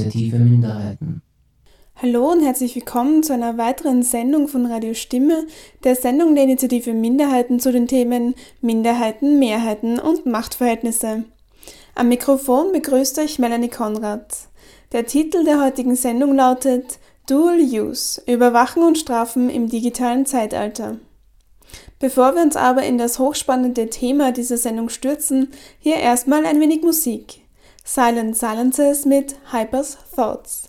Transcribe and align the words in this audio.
Initiative 0.00 0.38
Minderheiten. 0.38 1.22
Hallo 1.96 2.32
und 2.32 2.42
herzlich 2.42 2.74
willkommen 2.74 3.22
zu 3.22 3.34
einer 3.34 3.58
weiteren 3.58 4.02
Sendung 4.02 4.48
von 4.48 4.64
Radio 4.64 4.94
Stimme, 4.94 5.46
der 5.84 5.94
Sendung 5.94 6.34
der 6.34 6.44
Initiative 6.44 6.94
Minderheiten 6.94 7.60
zu 7.60 7.70
den 7.70 7.86
Themen 7.86 8.34
Minderheiten, 8.62 9.38
Mehrheiten 9.38 9.98
und 9.98 10.24
Machtverhältnisse. 10.24 11.24
Am 11.94 12.08
Mikrofon 12.08 12.72
begrüßt 12.72 13.18
euch 13.18 13.38
Melanie 13.38 13.68
Konrad. 13.68 14.48
Der 14.92 15.04
Titel 15.04 15.44
der 15.44 15.62
heutigen 15.62 15.96
Sendung 15.96 16.34
lautet 16.34 16.98
Dual 17.28 17.60
Use 17.60 18.22
Überwachen 18.26 18.82
und 18.82 18.96
Strafen 18.96 19.50
im 19.50 19.68
digitalen 19.68 20.24
Zeitalter. 20.24 20.96
Bevor 21.98 22.34
wir 22.34 22.42
uns 22.42 22.56
aber 22.56 22.84
in 22.84 22.96
das 22.96 23.18
hochspannende 23.18 23.90
Thema 23.90 24.32
dieser 24.32 24.56
Sendung 24.56 24.88
stürzen, 24.88 25.50
hier 25.78 25.96
erstmal 25.96 26.46
ein 26.46 26.58
wenig 26.58 26.80
Musik. 26.80 27.42
Silent 27.84 28.36
Silences 28.36 29.04
mit 29.04 29.38
Hypers 29.52 29.98
Thoughts. 30.14 30.68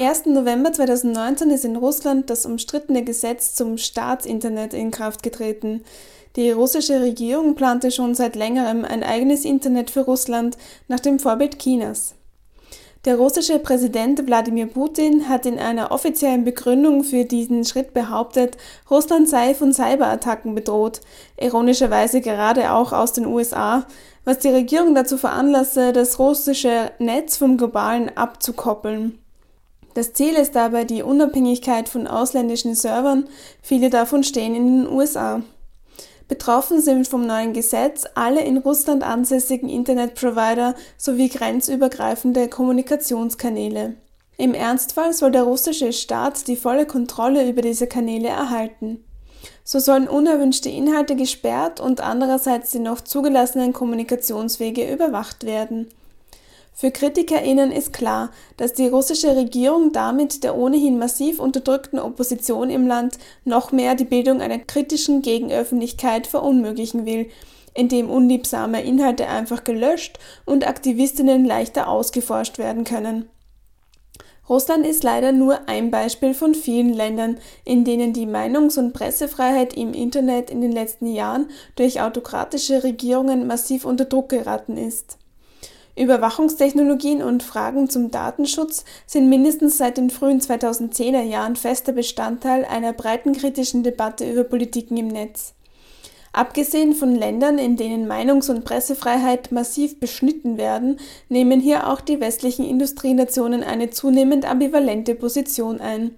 1. 0.00 0.24
November 0.24 0.72
2019 0.72 1.50
ist 1.50 1.66
in 1.66 1.76
Russland 1.76 2.30
das 2.30 2.46
umstrittene 2.46 3.04
Gesetz 3.04 3.54
zum 3.54 3.76
Staatsinternet 3.76 4.72
in 4.72 4.90
Kraft 4.90 5.22
getreten. 5.22 5.84
Die 6.36 6.50
russische 6.52 7.02
Regierung 7.02 7.54
plante 7.54 7.90
schon 7.90 8.14
seit 8.14 8.34
längerem 8.34 8.86
ein 8.86 9.02
eigenes 9.02 9.44
Internet 9.44 9.90
für 9.90 10.00
Russland 10.00 10.56
nach 10.88 11.00
dem 11.00 11.18
Vorbild 11.18 11.58
Chinas. 11.58 12.14
Der 13.04 13.16
russische 13.16 13.58
Präsident 13.58 14.26
Wladimir 14.26 14.68
Putin 14.68 15.28
hat 15.28 15.44
in 15.44 15.58
einer 15.58 15.92
offiziellen 15.92 16.44
Begründung 16.44 17.04
für 17.04 17.26
diesen 17.26 17.66
Schritt 17.66 17.92
behauptet, 17.92 18.56
Russland 18.90 19.28
sei 19.28 19.54
von 19.54 19.74
Cyberattacken 19.74 20.54
bedroht, 20.54 21.02
ironischerweise 21.38 22.22
gerade 22.22 22.72
auch 22.72 22.94
aus 22.94 23.12
den 23.12 23.26
USA, 23.26 23.84
was 24.24 24.38
die 24.38 24.48
Regierung 24.48 24.94
dazu 24.94 25.18
veranlasse, 25.18 25.92
das 25.92 26.18
russische 26.18 26.90
Netz 26.98 27.36
vom 27.36 27.58
globalen 27.58 28.16
abzukoppeln. 28.16 29.19
Das 29.94 30.12
Ziel 30.12 30.34
ist 30.34 30.54
dabei 30.54 30.84
die 30.84 31.02
Unabhängigkeit 31.02 31.88
von 31.88 32.06
ausländischen 32.06 32.74
Servern, 32.74 33.28
viele 33.60 33.90
davon 33.90 34.22
stehen 34.22 34.54
in 34.54 34.84
den 34.84 34.92
USA. 34.92 35.42
Betroffen 36.28 36.80
sind 36.80 37.08
vom 37.08 37.26
neuen 37.26 37.52
Gesetz 37.54 38.04
alle 38.14 38.42
in 38.42 38.58
Russland 38.58 39.02
ansässigen 39.02 39.68
Internetprovider 39.68 40.76
sowie 40.96 41.28
grenzübergreifende 41.28 42.46
Kommunikationskanäle. 42.46 43.96
Im 44.36 44.54
Ernstfall 44.54 45.12
soll 45.12 45.32
der 45.32 45.42
russische 45.42 45.92
Staat 45.92 46.46
die 46.46 46.54
volle 46.54 46.86
Kontrolle 46.86 47.48
über 47.50 47.62
diese 47.62 47.88
Kanäle 47.88 48.28
erhalten. 48.28 49.04
So 49.64 49.80
sollen 49.80 50.08
unerwünschte 50.08 50.68
Inhalte 50.68 51.16
gesperrt 51.16 51.80
und 51.80 52.00
andererseits 52.00 52.70
die 52.70 52.78
noch 52.78 53.00
zugelassenen 53.00 53.72
Kommunikationswege 53.72 54.90
überwacht 54.90 55.44
werden. 55.44 55.88
Für 56.80 56.90
KritikerInnen 56.90 57.72
ist 57.72 57.92
klar, 57.92 58.30
dass 58.56 58.72
die 58.72 58.86
russische 58.86 59.36
Regierung 59.36 59.92
damit 59.92 60.42
der 60.44 60.56
ohnehin 60.56 60.98
massiv 60.98 61.38
unterdrückten 61.38 61.98
Opposition 61.98 62.70
im 62.70 62.86
Land 62.86 63.18
noch 63.44 63.70
mehr 63.70 63.94
die 63.94 64.06
Bildung 64.06 64.40
einer 64.40 64.58
kritischen 64.58 65.20
Gegenöffentlichkeit 65.20 66.26
verunmöglichen 66.26 67.04
will, 67.04 67.28
indem 67.74 68.08
unliebsame 68.08 68.82
Inhalte 68.82 69.28
einfach 69.28 69.62
gelöscht 69.62 70.18
und 70.46 70.66
Aktivistinnen 70.66 71.44
leichter 71.44 71.86
ausgeforscht 71.86 72.56
werden 72.56 72.84
können. 72.84 73.28
Russland 74.48 74.86
ist 74.86 75.04
leider 75.04 75.32
nur 75.32 75.68
ein 75.68 75.90
Beispiel 75.90 76.32
von 76.32 76.54
vielen 76.54 76.94
Ländern, 76.94 77.36
in 77.66 77.84
denen 77.84 78.14
die 78.14 78.26
Meinungs- 78.26 78.78
und 78.78 78.94
Pressefreiheit 78.94 79.74
im 79.74 79.92
Internet 79.92 80.50
in 80.50 80.62
den 80.62 80.72
letzten 80.72 81.08
Jahren 81.08 81.50
durch 81.76 82.00
autokratische 82.00 82.84
Regierungen 82.84 83.46
massiv 83.46 83.84
unter 83.84 84.06
Druck 84.06 84.30
geraten 84.30 84.78
ist. 84.78 85.19
Überwachungstechnologien 85.96 87.22
und 87.22 87.42
Fragen 87.42 87.90
zum 87.90 88.10
Datenschutz 88.10 88.84
sind 89.06 89.28
mindestens 89.28 89.78
seit 89.78 89.96
den 89.96 90.10
frühen 90.10 90.40
2010er 90.40 91.22
Jahren 91.22 91.56
fester 91.56 91.92
Bestandteil 91.92 92.64
einer 92.64 92.92
breiten 92.92 93.32
kritischen 93.32 93.82
Debatte 93.82 94.30
über 94.30 94.44
Politiken 94.44 94.96
im 94.96 95.08
Netz. 95.08 95.54
Abgesehen 96.32 96.94
von 96.94 97.16
Ländern, 97.16 97.58
in 97.58 97.76
denen 97.76 98.06
Meinungs- 98.06 98.50
und 98.50 98.64
Pressefreiheit 98.64 99.50
massiv 99.50 99.98
beschnitten 99.98 100.58
werden, 100.58 101.00
nehmen 101.28 101.60
hier 101.60 101.88
auch 101.88 102.00
die 102.00 102.20
westlichen 102.20 102.64
Industrienationen 102.64 103.64
eine 103.64 103.90
zunehmend 103.90 104.48
ambivalente 104.48 105.16
Position 105.16 105.80
ein. 105.80 106.14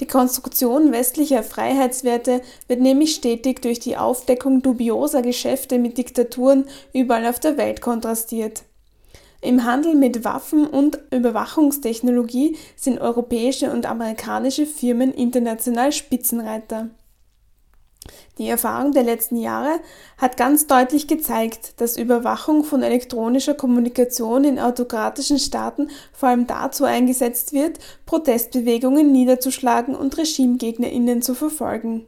Die 0.00 0.06
Konstruktion 0.06 0.92
westlicher 0.92 1.42
Freiheitswerte 1.42 2.42
wird 2.68 2.80
nämlich 2.80 3.14
stetig 3.14 3.62
durch 3.62 3.80
die 3.80 3.96
Aufdeckung 3.96 4.60
dubioser 4.62 5.22
Geschäfte 5.22 5.78
mit 5.78 5.96
Diktaturen 5.96 6.66
überall 6.92 7.26
auf 7.26 7.40
der 7.40 7.56
Welt 7.56 7.80
kontrastiert. 7.80 8.62
Im 9.40 9.64
Handel 9.64 9.94
mit 9.94 10.24
Waffen 10.24 10.66
und 10.66 10.98
Überwachungstechnologie 11.12 12.56
sind 12.74 13.00
europäische 13.00 13.70
und 13.70 13.86
amerikanische 13.86 14.66
Firmen 14.66 15.12
international 15.12 15.92
Spitzenreiter. 15.92 16.90
Die 18.38 18.48
Erfahrung 18.48 18.92
der 18.92 19.02
letzten 19.02 19.36
Jahre 19.36 19.80
hat 20.16 20.36
ganz 20.36 20.66
deutlich 20.66 21.08
gezeigt, 21.08 21.80
dass 21.80 21.96
Überwachung 21.96 22.64
von 22.64 22.82
elektronischer 22.82 23.54
Kommunikation 23.54 24.44
in 24.44 24.58
autokratischen 24.58 25.38
Staaten 25.38 25.88
vor 26.12 26.30
allem 26.30 26.46
dazu 26.46 26.84
eingesetzt 26.84 27.52
wird, 27.52 27.78
Protestbewegungen 28.06 29.12
niederzuschlagen 29.12 29.94
und 29.94 30.16
Regimegegnerinnen 30.16 31.22
zu 31.22 31.34
verfolgen. 31.34 32.06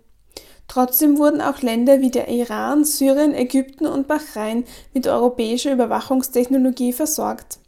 Trotzdem 0.71 1.19
wurden 1.19 1.41
auch 1.41 1.63
Länder 1.63 2.01
wie 2.01 2.13
der 2.13 2.29
Iran, 2.29 2.85
Syrien, 2.85 3.35
Ägypten 3.35 3.89
und 3.89 4.07
Bahrain 4.07 4.63
mit 4.95 5.09
europäischer 5.09 5.73
Überwachungstechnologie 5.73 6.93
versorgt. 6.93 7.59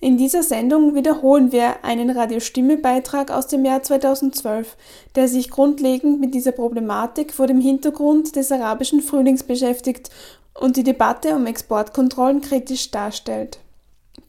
In 0.00 0.18
dieser 0.18 0.42
Sendung 0.42 0.94
wiederholen 0.94 1.50
wir 1.50 1.82
einen 1.82 2.10
Radio-Stimme-Beitrag 2.10 3.30
aus 3.30 3.46
dem 3.46 3.64
Jahr 3.64 3.82
2012, 3.82 4.76
der 5.14 5.28
sich 5.28 5.48
grundlegend 5.50 6.20
mit 6.20 6.34
dieser 6.34 6.52
Problematik 6.52 7.32
vor 7.32 7.46
dem 7.46 7.58
Hintergrund 7.58 8.36
des 8.36 8.52
arabischen 8.52 9.00
Frühlings 9.00 9.42
beschäftigt 9.42 10.10
und 10.52 10.76
die 10.76 10.84
Debatte 10.84 11.34
um 11.34 11.46
Exportkontrollen 11.46 12.42
kritisch 12.42 12.90
darstellt. 12.90 13.60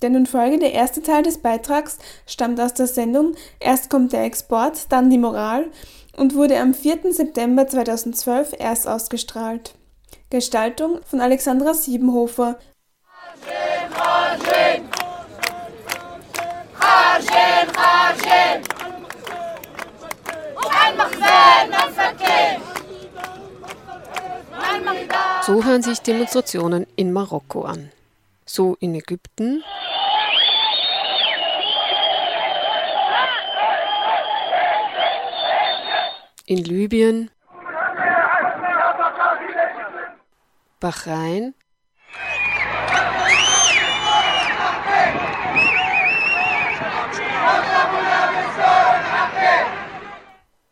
Der 0.01 0.11
nun 0.11 0.27
folgende 0.27 0.67
erste 0.67 1.01
Teil 1.01 1.23
des 1.23 1.39
Beitrags 1.39 1.97
stammt 2.25 2.61
aus 2.61 2.73
der 2.73 2.87
Sendung 2.87 3.33
Erst 3.59 3.89
kommt 3.89 4.13
der 4.13 4.23
Export, 4.23 4.85
dann 4.89 5.09
die 5.09 5.17
Moral 5.17 5.65
und 6.17 6.35
wurde 6.35 6.59
am 6.59 6.73
4. 6.73 7.13
September 7.13 7.67
2012 7.67 8.55
erst 8.59 8.87
ausgestrahlt. 8.87 9.75
Gestaltung 10.29 10.99
von 11.05 11.21
Alexandra 11.21 11.73
Siebenhofer. 11.73 12.59
So 25.45 25.63
hören 25.63 25.81
sich 25.81 25.99
Demonstrationen 26.01 26.87
in 26.97 27.13
Marokko 27.13 27.61
an. 27.61 27.91
So 28.45 28.75
in 28.81 28.95
Ägypten. 28.95 29.63
In 36.49 36.63
Libyen. 36.63 37.29
Bahrain. 40.79 41.53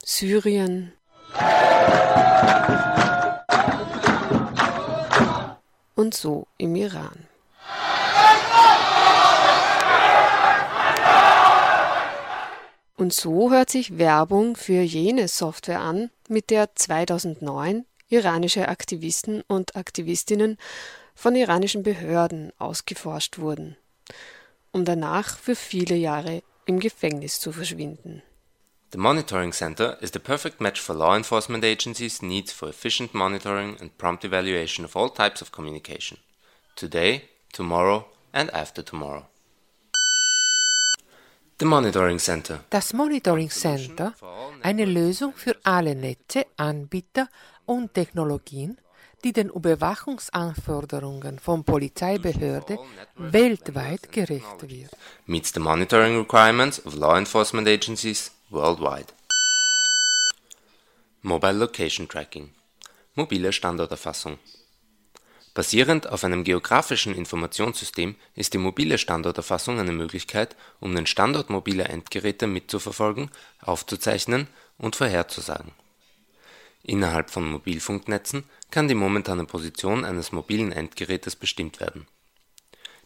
Syrien. 0.02 0.94
Und 5.96 6.14
so 6.14 6.48
im 6.58 6.78
Iran. 6.78 7.28
Und 12.98 13.14
so 13.14 13.52
hört 13.52 13.70
sich 13.70 13.98
Werbung 13.98 14.56
für 14.56 14.82
jene 14.82 15.28
Software 15.28 15.82
an, 15.82 16.12
mit 16.30 16.50
der 16.50 16.74
2009 16.76 17.86
iranische 18.08 18.70
Aktivisten 18.70 19.42
und 19.48 19.76
Aktivistinnen 19.76 20.58
von 21.14 21.36
iranischen 21.36 21.84
Behörden 21.84 22.52
ausgeforscht 22.58 23.38
wurden, 23.40 23.76
um 24.72 24.86
danach 24.86 25.38
für 25.38 25.56
viele 25.56 25.96
Jahre 25.96 26.42
im 26.66 26.80
Gefängnis 26.80 27.40
zu 27.40 27.52
verschwinden. 27.52 28.22
The 28.92 28.98
Monitoring 29.02 29.52
Center 29.52 30.02
is 30.02 30.12
the 30.14 30.20
perfect 30.20 30.62
match 30.62 30.80
for 30.80 30.96
law 30.96 31.18
enforcement 31.18 31.66
agencies' 31.66 32.22
needs 32.22 32.54
for 32.54 32.70
efficient 32.70 33.14
monitoring 33.14 33.78
and 33.82 33.98
prompt 33.98 34.24
evaluation 34.24 34.86
of 34.86 34.96
all 34.96 35.10
types 35.10 35.42
of 35.42 35.52
communication. 35.52 36.18
Today, 36.76 37.24
tomorrow 37.52 38.06
and 38.32 38.54
after 38.54 38.84
tomorrow. 38.84 39.26
The 41.58 41.66
Monitoring 41.66 42.20
Center. 42.20 42.66
Das 42.70 42.92
Monitoring 42.92 43.50
Center, 43.50 44.14
eine 44.62 44.84
Lösung 44.84 45.34
für 45.34 45.56
alle 45.64 45.96
Netze, 45.96 46.46
Anbieter 46.58 47.30
und 47.66 47.94
Technologien, 47.94 48.78
die 49.24 49.32
den 49.32 49.48
Überwachungsanforderungen 49.48 51.40
von 51.40 51.64
Polizeibehörde 51.64 52.78
weltweit 53.16 54.12
gerecht 54.12 54.70
wird. 54.70 54.92
Meets 55.28 55.54
the 55.54 55.62
monitoring 55.62 56.18
requirements 56.18 56.86
of 56.86 56.94
law 56.96 57.18
enforcement 57.18 57.70
agencies 57.70 58.32
worldwide. 58.50 59.14
Mobile 61.22 61.54
Location 61.54 62.10
Tracking. 62.10 62.50
Mobile 63.16 63.54
Standorterfassung. 63.54 64.40
Basierend 65.56 66.10
auf 66.10 66.26
einem 66.26 66.44
geografischen 66.44 67.16
Informationssystem 67.16 68.16
ist 68.36 68.54
die 68.54 68.58
mobile 68.58 68.98
Standorterfassung 68.98 69.80
eine 69.80 69.94
Möglichkeit, 69.94 70.58
um 70.82 70.94
den 70.94 71.08
Standort 71.08 71.50
mobiler 71.50 71.90
Endgeräte 71.90 72.46
mitzuverfolgen, 72.46 73.32
aufzuzeichnen 73.62 74.48
und 74.78 74.98
vorherzusagen. 74.98 75.72
Innerhalb 76.84 77.30
von 77.30 77.50
Mobilfunknetzen 77.50 78.44
kann 78.70 78.90
die 78.90 78.96
momentane 78.96 79.46
Position 79.46 80.04
eines 80.04 80.34
mobilen 80.34 80.74
Endgerätes 80.74 81.38
bestimmt 81.38 81.80
werden. 81.80 82.06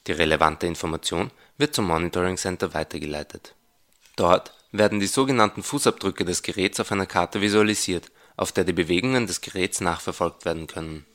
Die 0.07 0.13
relevante 0.13 0.65
Information 0.65 1.29
wird 1.59 1.75
zum 1.75 1.85
Monitoring 1.85 2.37
Center 2.37 2.73
weitergeleitet. 2.73 3.53
Dort 4.15 4.55
werden 4.71 4.99
die 4.99 5.05
sogenannten 5.05 5.61
Fußabdrücke 5.61 6.25
des 6.25 6.41
Geräts 6.41 6.79
auf 6.79 6.91
einer 6.91 7.05
Karte 7.05 7.41
visualisiert, 7.41 8.11
auf 8.37 8.51
der 8.51 8.63
die 8.63 8.73
Bewegungen 8.73 9.27
des 9.27 9.41
Geräts 9.41 9.81
nachverfolgt 9.81 10.45
werden 10.45 10.65
können. 10.65 11.05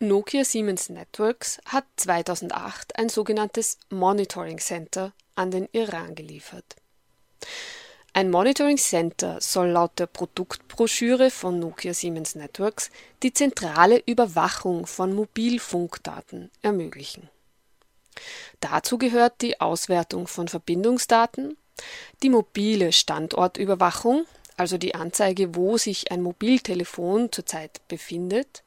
Nokia 0.00 0.44
Siemens 0.44 0.90
Networks 0.90 1.58
hat 1.64 1.84
2008 1.96 2.96
ein 2.96 3.08
sogenanntes 3.08 3.78
Monitoring 3.90 4.58
Center 4.58 5.12
an 5.34 5.50
den 5.50 5.68
Iran 5.72 6.14
geliefert. 6.14 6.76
Ein 8.12 8.30
Monitoring 8.30 8.76
Center 8.76 9.40
soll 9.40 9.70
laut 9.70 9.98
der 9.98 10.06
Produktbroschüre 10.06 11.32
von 11.32 11.58
Nokia 11.58 11.94
Siemens 11.94 12.36
Networks 12.36 12.92
die 13.24 13.32
zentrale 13.32 14.00
Überwachung 14.06 14.86
von 14.86 15.12
Mobilfunkdaten 15.16 16.52
ermöglichen. 16.62 17.28
Dazu 18.60 18.98
gehört 18.98 19.42
die 19.42 19.60
Auswertung 19.60 20.28
von 20.28 20.46
Verbindungsdaten, 20.46 21.56
die 22.22 22.30
mobile 22.30 22.92
Standortüberwachung, 22.92 24.26
also 24.56 24.78
die 24.78 24.94
Anzeige, 24.94 25.56
wo 25.56 25.76
sich 25.76 26.12
ein 26.12 26.22
Mobiltelefon 26.22 27.32
zurzeit 27.32 27.80
befindet, 27.88 28.62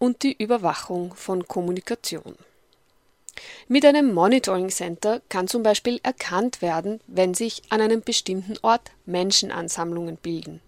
und 0.00 0.24
die 0.24 0.32
Überwachung 0.32 1.14
von 1.14 1.46
Kommunikation. 1.46 2.34
Mit 3.68 3.84
einem 3.84 4.12
Monitoring 4.12 4.70
Center 4.70 5.22
kann 5.28 5.46
zum 5.46 5.62
Beispiel 5.62 6.00
erkannt 6.02 6.62
werden, 6.62 7.00
wenn 7.06 7.34
sich 7.34 7.62
an 7.68 7.80
einem 7.80 8.00
bestimmten 8.00 8.56
Ort 8.62 8.90
Menschenansammlungen 9.06 10.16
bilden. 10.16 10.60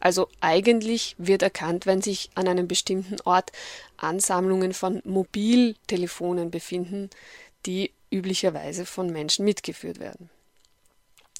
Also 0.00 0.28
eigentlich 0.40 1.14
wird 1.16 1.42
erkannt, 1.42 1.86
wenn 1.86 2.02
sich 2.02 2.30
an 2.34 2.48
einem 2.48 2.68
bestimmten 2.68 3.16
Ort 3.24 3.52
Ansammlungen 3.96 4.74
von 4.74 5.00
Mobiltelefonen 5.04 6.50
befinden, 6.50 7.08
die 7.64 7.92
üblicherweise 8.10 8.84
von 8.84 9.10
Menschen 9.10 9.44
mitgeführt 9.44 9.98
werden. 9.98 10.28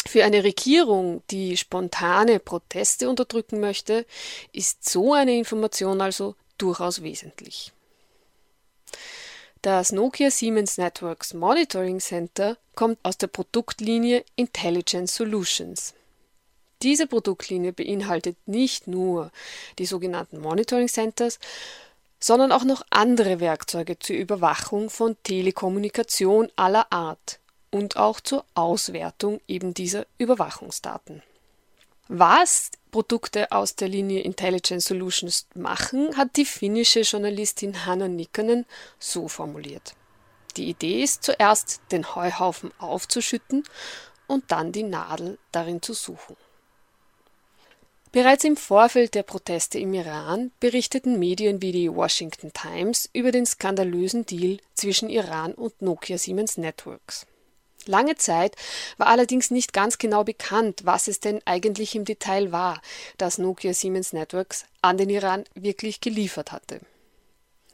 Für 0.06 0.24
eine 0.24 0.44
Regierung, 0.44 1.22
die 1.30 1.56
spontane 1.56 2.38
Proteste 2.38 3.08
unterdrücken 3.08 3.60
möchte, 3.60 4.06
ist 4.52 4.88
so 4.88 5.12
eine 5.12 5.36
Information 5.36 6.00
also 6.00 6.34
durchaus 6.62 7.02
wesentlich. 7.02 7.72
Das 9.62 9.92
Nokia 9.92 10.30
Siemens 10.30 10.78
Networks 10.78 11.34
Monitoring 11.34 12.00
Center 12.00 12.56
kommt 12.74 12.98
aus 13.02 13.16
der 13.18 13.28
Produktlinie 13.28 14.24
Intelligent 14.34 15.10
Solutions. 15.10 15.94
Diese 16.82 17.06
Produktlinie 17.06 17.72
beinhaltet 17.72 18.36
nicht 18.46 18.88
nur 18.88 19.30
die 19.78 19.86
sogenannten 19.86 20.40
Monitoring 20.40 20.88
Centers, 20.88 21.38
sondern 22.18 22.50
auch 22.50 22.64
noch 22.64 22.82
andere 22.90 23.38
Werkzeuge 23.38 23.98
zur 23.98 24.16
Überwachung 24.16 24.90
von 24.90 25.16
Telekommunikation 25.22 26.50
aller 26.56 26.92
Art 26.92 27.38
und 27.70 27.96
auch 27.96 28.20
zur 28.20 28.44
Auswertung 28.54 29.40
eben 29.46 29.74
dieser 29.74 30.06
Überwachungsdaten. 30.18 31.22
Was 32.14 32.70
Produkte 32.90 33.50
aus 33.52 33.74
der 33.74 33.88
Linie 33.88 34.20
Intelligent 34.20 34.82
Solutions 34.82 35.46
machen, 35.54 36.14
hat 36.14 36.36
die 36.36 36.44
finnische 36.44 37.00
Journalistin 37.00 37.86
Hanna 37.86 38.06
Nikkanen 38.06 38.66
so 38.98 39.28
formuliert. 39.28 39.94
Die 40.58 40.68
Idee 40.68 41.02
ist 41.02 41.22
zuerst, 41.22 41.80
den 41.90 42.14
Heuhaufen 42.14 42.70
aufzuschütten 42.78 43.64
und 44.26 44.52
dann 44.52 44.72
die 44.72 44.82
Nadel 44.82 45.38
darin 45.52 45.80
zu 45.80 45.94
suchen. 45.94 46.36
Bereits 48.12 48.44
im 48.44 48.58
Vorfeld 48.58 49.14
der 49.14 49.22
Proteste 49.22 49.78
im 49.78 49.94
Iran 49.94 50.52
berichteten 50.60 51.18
Medien 51.18 51.62
wie 51.62 51.72
die 51.72 51.90
Washington 51.90 52.52
Times 52.52 53.08
über 53.14 53.32
den 53.32 53.46
skandalösen 53.46 54.26
Deal 54.26 54.58
zwischen 54.74 55.08
Iran 55.08 55.54
und 55.54 55.80
Nokia 55.80 56.18
Siemens 56.18 56.58
Networks. 56.58 57.26
Lange 57.86 58.16
Zeit 58.16 58.54
war 58.96 59.08
allerdings 59.08 59.50
nicht 59.50 59.72
ganz 59.72 59.98
genau 59.98 60.24
bekannt, 60.24 60.82
was 60.84 61.08
es 61.08 61.20
denn 61.20 61.40
eigentlich 61.44 61.94
im 61.94 62.04
Detail 62.04 62.52
war, 62.52 62.80
das 63.18 63.38
Nokia 63.38 63.74
Siemens 63.74 64.12
Networks 64.12 64.64
an 64.82 64.96
den 64.96 65.10
Iran 65.10 65.44
wirklich 65.54 66.00
geliefert 66.00 66.52
hatte. 66.52 66.80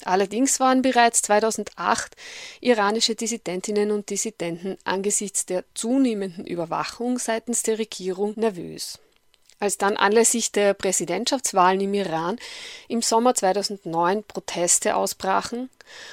Allerdings 0.04 0.60
waren 0.60 0.82
bereits 0.82 1.22
2008 1.22 2.14
iranische 2.60 3.14
Dissidentinnen 3.14 3.90
und 3.90 4.10
Dissidenten 4.10 4.78
angesichts 4.84 5.44
der 5.44 5.64
zunehmenden 5.74 6.46
Überwachung 6.46 7.18
seitens 7.18 7.62
der 7.62 7.78
Regierung 7.78 8.34
nervös. 8.36 8.98
Als 9.60 9.76
dann 9.76 9.96
anlässlich 9.96 10.52
der 10.52 10.72
Präsidentschaftswahlen 10.72 11.80
im 11.80 11.92
Iran 11.94 12.38
im 12.86 13.02
Sommer 13.02 13.34
2009 13.34 14.22
Proteste 14.22 14.94
ausbrachen 14.94 15.68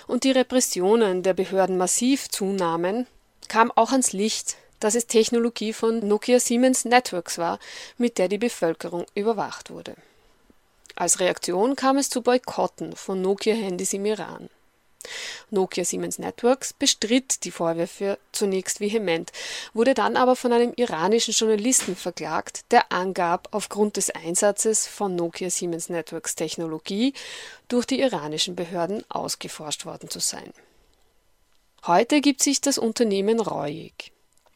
und 0.07 0.23
die 0.23 0.31
Repressionen 0.31 1.21
der 1.21 1.35
Behörden 1.35 1.77
massiv 1.77 2.27
zunahmen, 2.29 3.05
kam 3.49 3.71
auch 3.71 3.91
ans 3.91 4.13
Licht, 4.13 4.57
dass 4.79 4.95
es 4.95 5.07
Technologie 5.07 5.73
von 5.73 6.05
Nokia 6.07 6.39
Siemens 6.39 6.85
Networks 6.85 7.37
war, 7.37 7.59
mit 7.97 8.17
der 8.17 8.27
die 8.27 8.37
Bevölkerung 8.37 9.05
überwacht 9.15 9.69
wurde. 9.69 9.95
Als 10.95 11.19
Reaktion 11.19 11.75
kam 11.75 11.97
es 11.97 12.09
zu 12.09 12.21
Boykotten 12.21 12.95
von 12.95 13.21
Nokia-Handys 13.21 13.93
im 13.93 14.05
Iran. 14.05 14.49
Nokia 15.49 15.85
Siemens 15.85 16.19
Networks 16.19 16.73
bestritt 16.73 17.43
die 17.43 17.51
Vorwürfe 17.51 18.17
zunächst 18.31 18.79
vehement, 18.79 19.31
wurde 19.73 19.93
dann 19.93 20.17
aber 20.17 20.35
von 20.35 20.51
einem 20.51 20.73
iranischen 20.75 21.33
Journalisten 21.33 21.95
verklagt, 21.95 22.65
der 22.71 22.91
angab, 22.91 23.49
aufgrund 23.51 23.97
des 23.97 24.09
Einsatzes 24.09 24.87
von 24.87 25.15
Nokia 25.15 25.49
Siemens 25.49 25.89
Networks 25.89 26.35
Technologie 26.35 27.13
durch 27.67 27.85
die 27.85 27.99
iranischen 27.99 28.55
Behörden 28.55 29.03
ausgeforscht 29.09 29.85
worden 29.85 30.09
zu 30.09 30.19
sein. 30.19 30.51
Heute 31.87 32.21
gibt 32.21 32.41
sich 32.41 32.61
das 32.61 32.79
Unternehmen 32.79 33.39
reuig. 33.39 34.11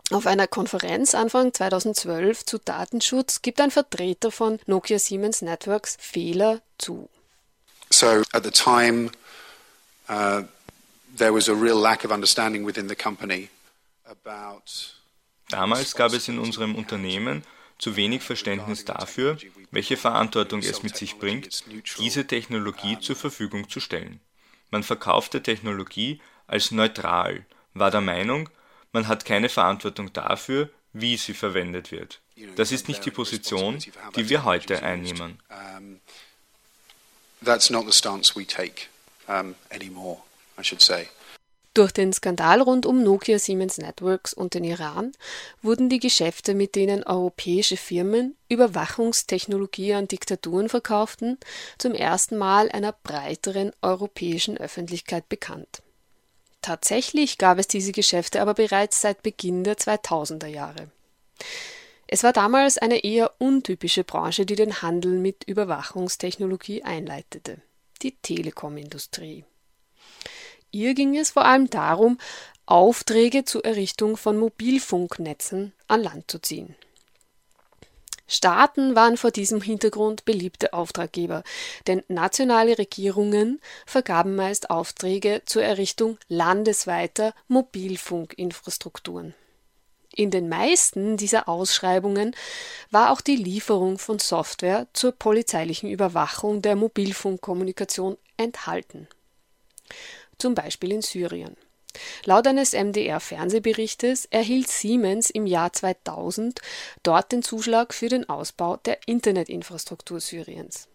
Auf 0.09 0.25
einer 0.25 0.47
Konferenz 0.47 1.13
Anfang 1.13 1.53
2012 1.53 2.43
zu 2.43 2.57
Datenschutz 2.57 3.43
gibt 3.43 3.61
ein 3.61 3.69
Vertreter 3.69 4.31
von 4.31 4.59
Nokia 4.65 4.97
Siemens 4.97 5.43
Networks 5.43 5.95
Fehler 5.99 6.61
zu. 6.79 7.07
So 7.91 8.23
at 8.31 8.43
the 8.43 8.49
time 8.49 9.11
uh, 10.09 10.41
there 11.15 11.31
was 11.31 11.47
a 11.49 11.53
real 11.53 11.79
lack 11.79 12.03
of 12.03 12.11
understanding 12.11 12.65
within 12.65 12.89
the 12.89 12.95
company 12.95 13.49
about 14.05 14.63
Damals 15.49 15.95
gab 15.95 16.13
es 16.13 16.27
in 16.27 16.39
unserem 16.39 16.75
Unternehmen 16.75 17.43
zu 17.77 17.95
wenig 17.95 18.21
Verständnis 18.21 18.85
dafür, 18.85 19.37
welche 19.71 19.97
Verantwortung 19.97 20.61
es 20.61 20.83
mit 20.83 20.95
sich 20.95 21.17
bringt, 21.17 21.63
diese 21.97 22.25
Technologie 22.25 22.99
zur 22.99 23.15
Verfügung 23.15 23.69
zu 23.69 23.79
stellen. 23.79 24.19
Man 24.69 24.83
verkaufte 24.83 25.41
Technologie 25.41 26.21
als 26.49 26.71
neutral, 26.71 27.45
war 27.73 27.91
der 27.91 28.01
Meinung, 28.01 28.49
man 28.91 29.07
hat 29.07 29.25
keine 29.25 29.49
Verantwortung 29.49 30.11
dafür, 30.13 30.69
wie 30.93 31.17
sie 31.17 31.33
verwendet 31.33 31.91
wird. 31.91 32.19
Das 32.55 32.71
ist 32.71 32.87
nicht 32.87 33.05
die 33.05 33.11
Position, 33.11 33.77
die 34.15 34.29
wir 34.29 34.43
heute 34.43 34.81
einnehmen. 34.81 35.39
Durch 41.75 41.91
den 41.91 42.11
Skandal 42.11 42.61
rund 42.61 42.85
um 42.85 43.03
Nokia 43.03 43.37
Siemens 43.37 43.77
Networks 43.77 44.33
und 44.33 44.55
den 44.55 44.63
Iran 44.63 45.11
wurden 45.61 45.87
die 45.87 45.99
Geschäfte, 45.99 46.55
mit 46.55 46.75
denen 46.75 47.03
europäische 47.03 47.77
Firmen 47.77 48.35
Überwachungstechnologie 48.49 49.93
an 49.93 50.07
Diktaturen 50.07 50.67
verkauften, 50.67 51.37
zum 51.77 51.93
ersten 51.93 52.37
Mal 52.37 52.69
einer 52.71 52.91
breiteren 52.91 53.71
europäischen 53.81 54.57
Öffentlichkeit 54.57 55.29
bekannt. 55.29 55.83
Tatsächlich 56.61 57.37
gab 57.37 57.57
es 57.57 57.67
diese 57.67 57.91
Geschäfte 57.91 58.41
aber 58.41 58.53
bereits 58.53 59.01
seit 59.01 59.23
Beginn 59.23 59.63
der 59.63 59.77
2000er 59.77 60.47
Jahre. 60.47 60.91
Es 62.07 62.23
war 62.23 62.33
damals 62.33 62.77
eine 62.77 63.03
eher 63.03 63.33
untypische 63.37 64.03
Branche, 64.03 64.45
die 64.45 64.55
den 64.55 64.81
Handel 64.81 65.13
mit 65.13 65.43
Überwachungstechnologie 65.43 66.83
einleitete, 66.83 67.61
die 68.01 68.15
Telekomindustrie. 68.15 69.45
Ihr 70.71 70.93
ging 70.95 71.17
es 71.17 71.31
vor 71.31 71.45
allem 71.45 71.69
darum, 71.69 72.17
Aufträge 72.65 73.45
zur 73.45 73.65
Errichtung 73.65 74.17
von 74.17 74.37
Mobilfunknetzen 74.37 75.73
an 75.87 76.01
Land 76.01 76.29
zu 76.29 76.39
ziehen. 76.39 76.75
Staaten 78.29 78.95
waren 78.95 79.17
vor 79.17 79.31
diesem 79.31 79.59
Hintergrund 79.59 80.23
beliebte 80.23 80.73
Auftraggeber, 80.73 81.43
denn 81.87 82.03
nationale 82.07 82.77
Regierungen 82.77 83.59
vergaben 83.87 84.35
meist 84.35 84.69
Aufträge 84.69 85.41
zur 85.45 85.63
Errichtung 85.63 86.19
landesweiter 86.27 87.33
Mobilfunkinfrastrukturen. 87.47 89.33
In 90.15 90.31
den 90.31 90.47
meisten 90.47 91.17
dieser 91.17 91.49
Ausschreibungen 91.49 92.35
war 92.91 93.11
auch 93.11 93.21
die 93.21 93.35
Lieferung 93.35 93.97
von 93.97 94.19
Software 94.19 94.87
zur 94.93 95.11
polizeilichen 95.11 95.89
Überwachung 95.89 96.61
der 96.61 96.75
Mobilfunkkommunikation 96.75 98.17
enthalten. 98.37 99.07
Zum 100.37 100.55
Beispiel 100.55 100.91
in 100.91 101.01
Syrien. 101.01 101.57
Laut 102.25 102.45
eines 102.47 102.73
MDR-Fernsehberichtes 102.73 104.25
erhielt 104.25 104.69
Siemens 104.69 105.29
im 105.29 105.45
Jahr 105.45 105.73
2000 105.73 106.61
dort 107.03 107.31
den 107.31 107.43
Zuschlag 107.43 107.93
für 107.93 108.09
den 108.09 108.29
Ausbau 108.29 108.77
der 108.77 108.99
Internetinfrastruktur 109.07 110.19
Syriens. 110.19 110.87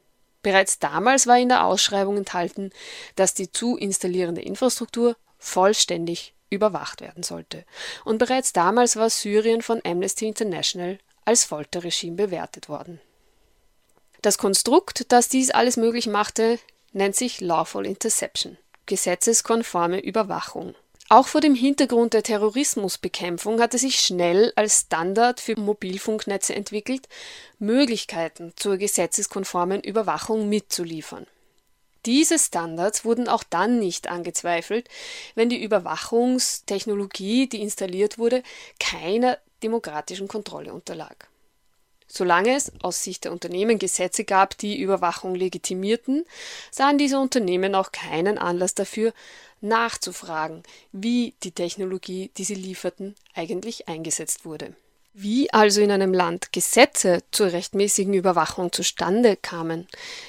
Bereits 0.42 0.78
damals 0.78 1.26
war 1.26 1.38
in 1.38 1.48
der 1.48 1.64
Ausschreibung 1.64 2.18
enthalten, 2.18 2.70
dass 3.16 3.34
die 3.34 3.50
zu 3.50 3.76
installierende 3.76 4.42
Infrastruktur 4.42 5.16
vollständig 5.38 6.34
überwacht 6.50 7.00
werden 7.00 7.22
sollte. 7.22 7.64
Und 8.04 8.18
bereits 8.18 8.52
damals 8.52 8.96
war 8.96 9.10
Syrien 9.10 9.62
von 9.62 9.80
Amnesty 9.84 10.26
International 10.26 10.98
als 11.24 11.44
Folterregime 11.44 12.16
bewertet 12.16 12.68
worden. 12.68 13.00
Das 14.22 14.38
Konstrukt, 14.38 15.10
das 15.12 15.28
dies 15.28 15.50
alles 15.50 15.76
möglich 15.76 16.06
machte, 16.06 16.58
nennt 16.92 17.16
sich 17.16 17.40
Lawful 17.40 17.86
Interception, 17.86 18.56
gesetzeskonforme 18.86 20.00
Überwachung. 20.00 20.74
Auch 21.10 21.26
vor 21.26 21.42
dem 21.42 21.54
Hintergrund 21.54 22.14
der 22.14 22.22
Terrorismusbekämpfung 22.22 23.60
hatte 23.60 23.76
sich 23.76 24.00
schnell 24.00 24.52
als 24.56 24.80
Standard 24.82 25.38
für 25.38 25.58
Mobilfunknetze 25.58 26.54
entwickelt, 26.54 27.08
Möglichkeiten 27.58 28.54
zur 28.56 28.78
gesetzeskonformen 28.78 29.82
Überwachung 29.82 30.48
mitzuliefern. 30.48 31.26
Diese 32.06 32.38
Standards 32.38 33.04
wurden 33.04 33.28
auch 33.28 33.44
dann 33.44 33.78
nicht 33.78 34.08
angezweifelt, 34.08 34.88
wenn 35.34 35.48
die 35.48 35.62
Überwachungstechnologie, 35.62 37.48
die 37.48 37.60
installiert 37.60 38.18
wurde, 38.18 38.42
keiner 38.78 39.38
demokratischen 39.62 40.28
Kontrolle 40.28 40.72
unterlag. 40.72 41.28
Solange 42.06 42.54
es 42.54 42.70
aus 42.82 43.02
Sicht 43.02 43.24
der 43.24 43.32
Unternehmen 43.32 43.78
Gesetze 43.78 44.24
gab, 44.24 44.56
die 44.58 44.78
Überwachung 44.78 45.34
legitimierten, 45.34 46.24
sahen 46.70 46.98
diese 46.98 47.18
Unternehmen 47.18 47.74
auch 47.74 47.90
keinen 47.90 48.38
Anlass 48.38 48.74
dafür, 48.74 49.12
nachzufragen, 49.64 50.62
wie 50.92 51.34
die 51.42 51.50
Technologie, 51.50 52.30
die 52.36 52.44
sie 52.44 52.54
lieferten, 52.54 53.16
eigentlich 53.34 53.88
eingesetzt 53.88 54.44
wurde. 54.44 54.76
Wie 55.16 55.52
also 55.52 55.80
in 55.80 55.92
einem 55.92 56.12
Land 56.12 56.52
Gesetze 56.52 57.22
zur 57.30 57.52
rechtmäßigen 57.52 58.14
Überwachung 58.14 58.72
zustande 58.72 59.36
kamen, 59.36 59.86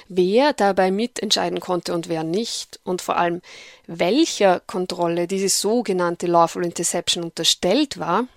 wer 0.08 0.52
dabei 0.52 0.92
mitentscheiden 0.92 1.58
konnte 1.58 1.92
und 1.92 2.08
wer 2.08 2.22
nicht, 2.22 2.78
und 2.84 3.02
vor 3.02 3.16
allem 3.16 3.42
welcher 3.88 4.60
Kontrolle 4.60 5.26
diese 5.26 5.48
sogenannte 5.48 6.28
Lawful 6.28 6.64
Interception 6.64 7.24
unterstellt 7.24 7.98
war, 7.98 8.28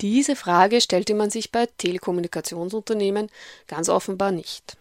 diese 0.00 0.36
Frage 0.36 0.80
stellte 0.80 1.14
man 1.14 1.30
sich 1.30 1.50
bei 1.50 1.66
Telekommunikationsunternehmen 1.66 3.28
ganz 3.66 3.88
offenbar 3.88 4.30
nicht. 4.30 4.76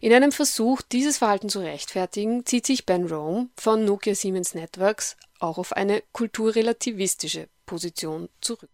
In 0.00 0.12
einem 0.12 0.32
Versuch, 0.32 0.82
dieses 0.82 1.18
Verhalten 1.18 1.48
zu 1.48 1.60
rechtfertigen, 1.60 2.46
zieht 2.46 2.66
sich 2.66 2.86
Ben 2.86 3.06
Rome 3.06 3.48
von 3.56 3.84
Nokia 3.84 4.14
Siemens 4.14 4.54
Networks 4.54 5.16
auch 5.38 5.58
auf 5.58 5.72
eine 5.72 6.02
kulturrelativistische 6.12 7.48
Position 7.66 8.28
zurück. 8.40 8.70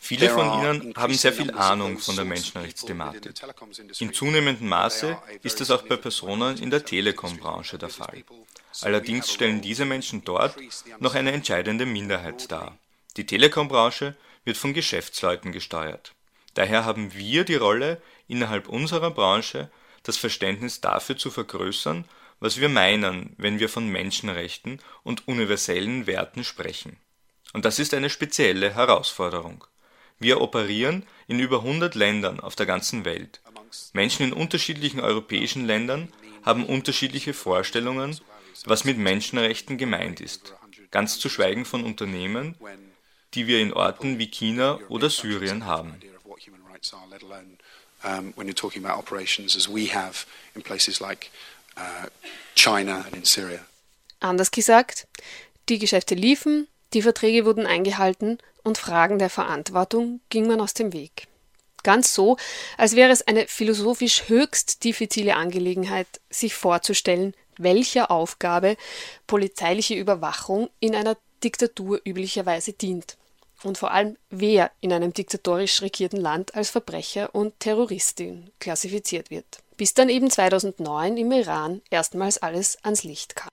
Viele 0.00 0.30
von 0.30 0.46
Ihnen 0.52 0.94
haben 0.96 1.14
sehr 1.14 1.32
viel 1.32 1.50
Ahnung 1.52 1.98
von 1.98 2.16
der 2.16 2.24
Menschenrechtsthematik. 2.24 3.32
In 3.98 4.12
zunehmendem 4.12 4.68
Maße 4.68 5.18
ist 5.42 5.60
das 5.60 5.70
auch 5.70 5.82
bei 5.82 5.96
Personen 5.96 6.58
in 6.58 6.70
der 6.70 6.84
Telekom-Branche 6.84 7.78
der 7.78 7.88
Fall. 7.88 8.24
Allerdings 8.82 9.32
stellen 9.32 9.60
diese 9.60 9.84
Menschen 9.84 10.24
dort 10.24 10.56
noch 10.98 11.14
eine 11.14 11.32
entscheidende 11.32 11.86
Minderheit 11.86 12.50
dar. 12.50 12.76
Die 13.16 13.26
Telekom-Branche 13.26 14.16
wird 14.46 14.56
von 14.56 14.72
Geschäftsleuten 14.72 15.52
gesteuert. 15.52 16.14
Daher 16.54 16.86
haben 16.86 17.12
wir 17.12 17.44
die 17.44 17.56
Rolle, 17.56 18.00
innerhalb 18.28 18.68
unserer 18.68 19.10
Branche 19.10 19.70
das 20.04 20.16
Verständnis 20.16 20.80
dafür 20.80 21.18
zu 21.18 21.30
vergrößern, 21.30 22.06
was 22.40 22.60
wir 22.60 22.68
meinen, 22.68 23.34
wenn 23.38 23.58
wir 23.58 23.68
von 23.68 23.88
Menschenrechten 23.88 24.80
und 25.02 25.28
universellen 25.28 26.06
Werten 26.06 26.44
sprechen. 26.44 26.96
Und 27.52 27.64
das 27.64 27.78
ist 27.78 27.92
eine 27.92 28.08
spezielle 28.08 28.74
Herausforderung. 28.74 29.64
Wir 30.18 30.40
operieren 30.40 31.04
in 31.26 31.40
über 31.40 31.58
100 31.58 31.94
Ländern 31.94 32.40
auf 32.40 32.56
der 32.56 32.66
ganzen 32.66 33.04
Welt. 33.04 33.40
Menschen 33.92 34.26
in 34.26 34.32
unterschiedlichen 34.32 35.00
europäischen 35.00 35.66
Ländern 35.66 36.12
haben 36.44 36.64
unterschiedliche 36.64 37.34
Vorstellungen, 37.34 38.18
was 38.64 38.84
mit 38.84 38.96
Menschenrechten 38.96 39.76
gemeint 39.76 40.20
ist, 40.20 40.54
ganz 40.90 41.18
zu 41.18 41.28
schweigen 41.28 41.64
von 41.64 41.84
Unternehmen, 41.84 42.56
die 43.36 43.46
wir 43.46 43.60
in 43.60 43.72
Orten 43.74 44.18
wie 44.18 44.28
China 44.28 44.80
oder 44.88 45.10
Syrien 45.10 45.66
haben. 45.66 45.94
Anders 54.20 54.50
gesagt, 54.50 55.06
die 55.68 55.78
Geschäfte 55.78 56.14
liefen, 56.14 56.66
die 56.94 57.02
Verträge 57.02 57.44
wurden 57.44 57.66
eingehalten 57.66 58.38
und 58.64 58.78
Fragen 58.78 59.18
der 59.18 59.28
Verantwortung 59.28 60.20
ging 60.30 60.46
man 60.46 60.60
aus 60.60 60.72
dem 60.72 60.94
Weg. 60.94 61.28
Ganz 61.82 62.14
so, 62.14 62.38
als 62.78 62.96
wäre 62.96 63.12
es 63.12 63.22
eine 63.22 63.46
philosophisch 63.46 64.28
höchst 64.28 64.82
diffizile 64.82 65.36
Angelegenheit, 65.36 66.08
sich 66.30 66.54
vorzustellen, 66.54 67.34
welcher 67.58 68.10
Aufgabe 68.10 68.76
polizeiliche 69.26 69.94
Überwachung 69.94 70.70
in 70.80 70.94
einer 70.94 71.16
Diktatur 71.44 72.00
üblicherweise 72.04 72.72
dient 72.72 73.16
und 73.62 73.78
vor 73.78 73.90
allem 73.90 74.16
wer 74.30 74.70
in 74.80 74.92
einem 74.92 75.12
diktatorisch 75.12 75.82
regierten 75.82 76.20
Land 76.20 76.54
als 76.54 76.70
Verbrecher 76.70 77.34
und 77.34 77.58
Terroristin 77.60 78.50
klassifiziert 78.60 79.30
wird. 79.30 79.58
Bis 79.76 79.94
dann 79.94 80.08
eben 80.08 80.30
2009 80.30 81.16
im 81.16 81.32
Iran 81.32 81.82
erstmals 81.90 82.38
alles 82.38 82.78
ans 82.82 83.04
Licht 83.04 83.36
kam. 83.36 83.48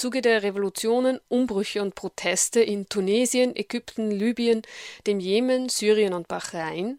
Zuge 0.00 0.22
der 0.22 0.42
Revolutionen, 0.42 1.20
Umbrüche 1.28 1.82
und 1.82 1.94
Proteste 1.94 2.62
in 2.62 2.88
Tunesien, 2.88 3.54
Ägypten, 3.54 4.10
Libyen, 4.10 4.62
dem 5.06 5.20
Jemen, 5.20 5.68
Syrien 5.68 6.14
und 6.14 6.26
Bahrain 6.26 6.98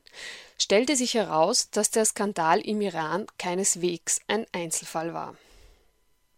stellte 0.60 0.96
sich 0.96 1.16
heraus, 1.16 1.72
dass 1.72 1.90
der 1.90 2.06
Skandal 2.06 2.62
im 2.62 2.80
Iran 2.80 3.26
keineswegs 3.40 4.20
ein 4.28 4.46
Einzelfall 4.52 5.16
war. 5.16 5.36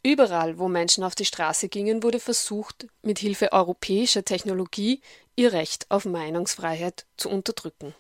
Überall, 0.04 0.58
wo 0.58 0.70
Menschen 0.70 1.04
auf 1.04 1.16
die 1.16 1.26
Straße 1.26 1.68
gingen, 1.68 2.02
wurde 2.02 2.22
versucht, 2.22 2.88
mit 3.02 3.20
Hilfe 3.20 3.52
europäischer 3.52 4.24
Technologie 4.24 5.02
ihr 5.36 5.52
Recht 5.52 5.92
auf 5.92 6.06
Meinungsfreiheit 6.06 7.06
zu 7.18 7.30
unterdrücken. 7.30 7.94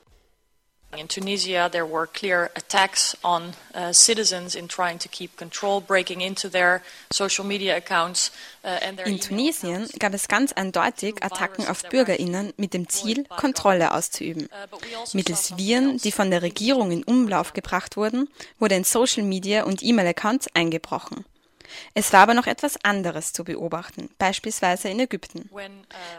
In 0.97 1.08
Tunisia, 1.08 1.69
there 1.69 1.86
were 1.86 2.08
clear 2.08 2.51
attacks 2.56 3.17
on 3.23 3.53
uh, 3.73 3.91
citizens 3.93 4.56
in 4.56 4.67
trying 4.67 4.99
to 4.99 5.10
keep 5.10 5.36
control, 5.38 5.82
breaking 5.82 6.21
into 6.21 6.49
their 6.49 6.82
social 7.12 7.45
media 7.45 7.77
accounts. 7.77 8.32
Uh, 8.63 8.79
and 8.82 8.97
their 8.97 9.08
in 9.08 9.19
Tunesien 9.19 9.89
gab 9.99 10.13
es 10.13 10.27
ganz 10.27 10.53
eindeutig 10.53 11.23
Attacken 11.23 11.67
auf 11.67 11.84
BürgerInnen 11.89 12.53
mit 12.58 12.73
dem 12.73 12.88
Ziel, 12.89 13.25
Kontrolle 13.25 13.93
auszuüben. 13.93 14.47
Uh, 14.47 14.99
also 14.99 15.17
Mittels 15.17 15.58
Viren, 15.58 15.97
die 15.97 16.12
von 16.12 16.29
der 16.29 16.41
Regierung 16.41 16.91
in 16.91 17.03
Umlauf 17.03 17.53
gebracht 17.53 17.97
wurden, 17.97 18.29
wurde 18.60 18.75
in 18.75 18.84
Social 18.84 19.23
Media 19.23 19.63
und 19.63 19.84
E-Mail-Accounts 19.84 20.47
eingebrochen. 20.53 21.25
Es 21.93 22.13
war 22.13 22.21
aber 22.21 22.34
noch 22.34 22.47
etwas 22.47 22.78
anderes 22.84 23.34
zu 23.34 23.43
beobachten, 23.43 24.10
beispielsweise 24.17 24.89
in 24.89 24.99
Ägypten. 24.99 25.49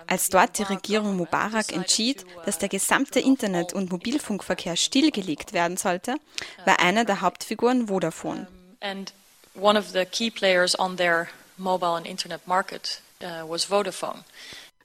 Als 0.07 0.29
dort 0.29 0.59
die 0.59 0.65
Regierung 0.65 1.17
Mubarak 1.17 1.73
entschied, 1.73 2.25
dass 2.45 2.59
der 2.59 2.69
gesamte 2.69 3.21
Internet- 3.21 3.73
und 3.73 3.91
Mobilfunkverkehr 3.91 4.77
stillgelegt 4.77 5.53
werden 5.53 5.77
sollte, 5.77 6.17
war 6.65 6.81
einer 6.81 7.05
der 7.05 7.21
Hauptfiguren 7.21 7.89
Vodafone. 7.89 8.47
One 9.57 9.79
of 9.79 9.91
the 9.91 10.05
key 10.05 10.31
players 10.31 10.77
on 10.77 10.97
their 10.97 11.29
mobile 11.57 11.95
and 11.95 12.07
internet 12.07 12.45
market 12.47 13.01
uh, 13.23 13.49
was 13.49 13.65
Vodafone. 13.65 14.25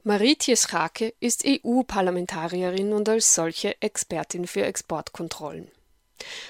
Marietje 0.04 0.56
Schake 0.56 1.13
ist 1.19 1.43
EU-Parlamentarierin 1.45 2.93
und 2.93 3.10
als 3.10 3.36
solche 3.36 3.82
Expertin 3.82 4.48
für 4.48 4.63
Exportkontrollen. 4.63 5.69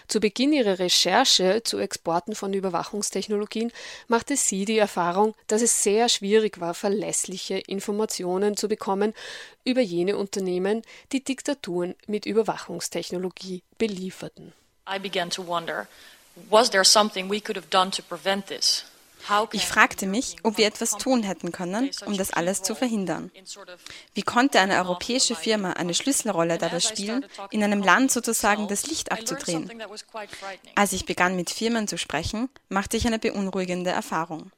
Zu 0.07 0.19
Beginn 0.19 0.53
ihrer 0.53 0.79
Recherche 0.79 1.61
zu 1.63 1.77
Exporten 1.77 2.35
von 2.35 2.53
Überwachungstechnologien 2.53 3.71
machte 4.07 4.35
sie 4.35 4.65
die 4.65 4.77
Erfahrung, 4.77 5.35
dass 5.47 5.61
es 5.61 5.83
sehr 5.83 6.09
schwierig 6.09 6.59
war, 6.59 6.73
verlässliche 6.73 7.57
Informationen 7.57 8.57
zu 8.57 8.67
bekommen 8.67 9.13
über 9.63 9.81
jene 9.81 10.17
Unternehmen, 10.17 10.83
die 11.11 11.23
Diktaturen 11.23 11.95
mit 12.07 12.25
Überwachungstechnologie 12.25 13.63
belieferten. 13.77 14.53
I 14.87 14.99
began 14.99 15.29
to 15.29 15.45
wonder, 15.45 15.87
was 16.49 16.69
there 16.69 16.85
something 16.85 17.29
we 17.29 17.39
could 17.39 17.57
have 17.57 17.67
done 17.69 17.91
to 17.91 18.01
prevent 18.01 18.47
this? 18.47 18.85
Ich 19.51 19.65
fragte 19.65 20.07
mich, 20.07 20.37
ob 20.43 20.57
wir 20.57 20.67
etwas 20.67 20.91
tun 20.91 21.23
hätten 21.23 21.51
können, 21.51 21.91
um 22.05 22.17
das 22.17 22.31
alles 22.31 22.61
zu 22.61 22.75
verhindern. 22.75 23.31
Wie 24.13 24.21
konnte 24.21 24.59
eine 24.59 24.77
europäische 24.77 25.35
Firma 25.35 25.73
eine 25.73 25.93
Schlüsselrolle 25.93 26.57
dabei 26.57 26.79
spielen, 26.79 27.25
in 27.51 27.63
einem 27.63 27.83
Land 27.83 28.11
sozusagen 28.11 28.67
das 28.67 28.87
Licht 28.87 29.11
abzudrehen? 29.11 29.71
Als 30.75 30.93
ich 30.93 31.05
begann, 31.05 31.35
mit 31.35 31.49
Firmen 31.49 31.87
zu 31.87 31.97
sprechen, 31.97 32.49
machte 32.69 32.97
ich 32.97 33.05
eine 33.05 33.19
beunruhigende 33.19 33.91
Erfahrung. 33.91 34.51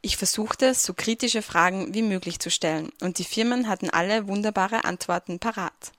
Ich 0.00 0.16
versuchte, 0.16 0.74
so 0.74 0.94
kritische 0.94 1.42
Fragen 1.42 1.92
wie 1.92 2.02
möglich 2.02 2.38
zu 2.38 2.50
stellen, 2.50 2.90
und 3.00 3.18
die 3.18 3.24
Firmen 3.24 3.68
hatten 3.68 3.90
alle 3.90 4.28
wunderbare 4.28 4.84
Antworten 4.84 5.38
parat. 5.38 5.92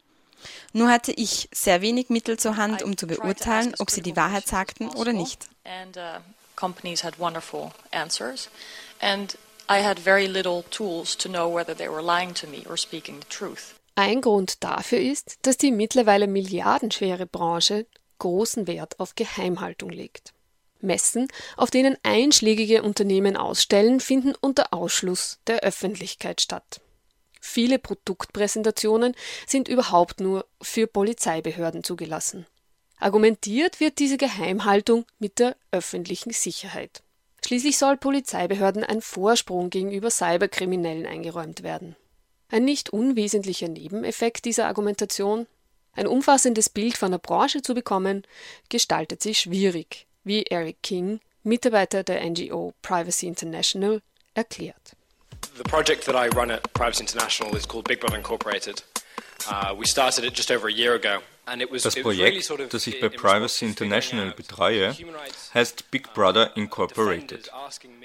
Nur 0.71 0.89
hatte 0.89 1.11
ich 1.11 1.49
sehr 1.51 1.81
wenig 1.81 2.09
Mittel 2.09 2.37
zur 2.37 2.57
Hand, 2.57 2.83
um 2.83 2.95
zu 2.95 3.07
beurteilen, 3.07 3.73
ob 3.79 3.91
sie 3.91 4.01
die 4.01 4.15
Wahrheit 4.15 4.47
sagten 4.47 4.87
oder 4.89 5.13
nicht 5.13 5.47
companies 6.57 7.03
had 7.03 7.17
wonderful 7.17 7.71
answers, 7.93 8.49
and 8.99 9.37
I 9.69 9.79
had 9.79 9.99
very 9.99 10.27
little 10.27 10.63
tools 10.69 11.15
to 11.17 11.29
know 11.29 11.47
whether 11.47 11.73
they 11.73 11.87
were 11.87 12.01
lying 12.01 12.33
to 12.35 12.47
me 12.47 12.65
or 12.67 12.75
speaking 12.75 13.19
the 13.19 13.29
truth. 13.29 13.75
Ein 13.95 14.21
Grund 14.21 14.63
dafür 14.63 14.99
ist, 14.99 15.39
dass 15.41 15.57
die 15.57 15.71
mittlerweile 15.71 16.27
milliardenschwere 16.27 17.25
Branche 17.25 17.87
großen 18.19 18.67
Wert 18.67 18.99
auf 18.99 19.15
Geheimhaltung 19.15 19.89
legt. 19.89 20.33
Messen, 20.79 21.27
auf 21.55 21.71
denen 21.71 21.97
einschlägige 22.03 22.83
Unternehmen 22.83 23.35
ausstellen, 23.35 23.99
finden 23.99 24.33
unter 24.39 24.73
Ausschluss 24.73 25.39
der 25.47 25.61
Öffentlichkeit 25.61 26.41
statt. 26.41 26.81
Viele 27.41 27.79
Produktpräsentationen 27.79 29.15
sind 29.47 29.67
überhaupt 29.67 30.19
nur 30.19 30.45
für 30.61 30.85
Polizeibehörden 30.85 31.83
zugelassen. 31.83 32.45
Argumentiert 32.99 33.79
wird 33.79 33.99
diese 33.99 34.17
Geheimhaltung 34.17 35.05
mit 35.19 35.39
der 35.39 35.55
öffentlichen 35.71 36.31
Sicherheit. 36.31 37.03
Schließlich 37.45 37.77
soll 37.77 37.95
Polizeibehörden 37.95 38.83
ein 38.83 39.01
Vorsprung 39.01 39.69
gegenüber 39.69 40.09
Cyberkriminellen 40.09 41.05
eingeräumt 41.05 41.63
werden. 41.63 41.95
Ein 42.49 42.65
nicht 42.65 42.89
unwesentlicher 42.89 43.67
Nebeneffekt 43.67 44.45
dieser 44.45 44.67
Argumentation, 44.67 45.47
ein 45.93 46.07
umfassendes 46.07 46.69
Bild 46.69 46.97
von 46.97 47.11
der 47.11 47.19
Branche 47.19 47.61
zu 47.61 47.73
bekommen, 47.73 48.23
gestaltet 48.69 49.21
sich 49.21 49.39
schwierig, 49.39 50.07
wie 50.23 50.43
Eric 50.43 50.81
King, 50.81 51.19
Mitarbeiter 51.43 52.03
der 52.03 52.27
NGO 52.27 52.73
Privacy 52.81 53.27
International, 53.27 54.01
erklärt. 54.33 54.93
The 55.55 55.63
project 55.63 56.05
that 56.05 56.15
I 56.15 56.35
run 56.35 56.51
at 56.51 56.61
Privacy 56.73 57.01
International 57.01 57.55
is 57.55 57.67
called 57.67 57.87
Big 57.87 57.99
Brother 57.99 58.17
Incorporated. 58.17 58.83
Uh, 59.49 59.73
we 59.77 59.85
started 59.85 60.23
it 60.23 60.33
just 60.35 60.51
over 60.51 60.67
a 60.67 60.73
year 60.73 60.95
ago. 60.95 61.21
Das 61.83 61.95
Projekt, 61.95 62.53
das 62.73 62.87
ich 62.87 62.99
bei 62.99 63.07
Privacy 63.07 63.65
International 63.65 64.31
betreue, 64.31 64.95
heißt 65.53 65.89
Big 65.91 66.13
Brother 66.13 66.57
Incorporated. 66.57 67.51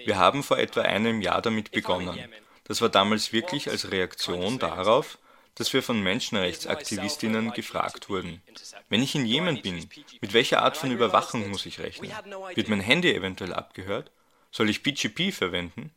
Wir 0.05 0.16
haben 0.16 0.44
vor 0.44 0.59
etwa 0.59 0.83
einem 0.83 1.20
Jahr 1.20 1.42
damit 1.42 1.72
begonnen. 1.72 2.18
Das 2.64 2.81
war 2.81 2.88
damals 2.88 3.33
wirklich 3.33 3.68
als 3.68 3.90
Reaktion 3.90 4.61
darauf, 4.61 5.18
dass 5.57 5.72
wir 5.72 5.83
von 5.83 6.00
Menschenrechtsaktivistinnen 6.02 7.52
gefragt 7.52 8.09
wurden. 8.09 8.40
Wenn 8.88 9.02
ich 9.02 9.14
in 9.14 9.26
Jemen 9.26 9.61
bin, 9.61 9.88
mit 10.20 10.33
welcher 10.33 10.62
Art 10.62 10.76
von 10.76 10.92
Überwachung 10.92 11.50
muss 11.50 11.66
ich 11.66 11.81
rechnen? 11.81 12.12
Wird 12.55 12.68
mein 12.68 12.81
Handy 12.81 13.12
eventuell 13.12 13.52
abgehört? 13.52 14.11
Soll 14.52 14.70
ich 14.70 14.83
PGP 14.83 15.33
verwenden? 15.33 15.90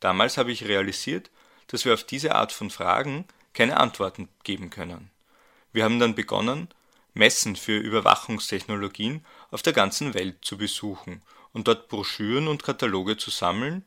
Damals 0.00 0.38
habe 0.38 0.52
ich 0.52 0.66
realisiert, 0.66 1.30
dass 1.66 1.84
wir 1.84 1.92
auf 1.92 2.04
diese 2.04 2.34
Art 2.34 2.52
von 2.52 2.70
Fragen 2.70 3.26
keine 3.52 3.76
Antworten 3.76 4.28
geben 4.42 4.70
können. 4.70 5.10
Wir 5.72 5.84
haben 5.84 5.98
dann 5.98 6.14
begonnen, 6.14 6.68
Messen 7.18 7.56
für 7.56 7.76
Überwachungstechnologien 7.76 9.26
auf 9.50 9.62
der 9.62 9.72
ganzen 9.72 10.14
Welt 10.14 10.36
zu 10.42 10.56
besuchen 10.56 11.22
und 11.52 11.68
dort 11.68 11.88
Broschüren 11.88 12.48
und 12.48 12.62
Kataloge 12.62 13.16
zu 13.16 13.30
sammeln, 13.30 13.84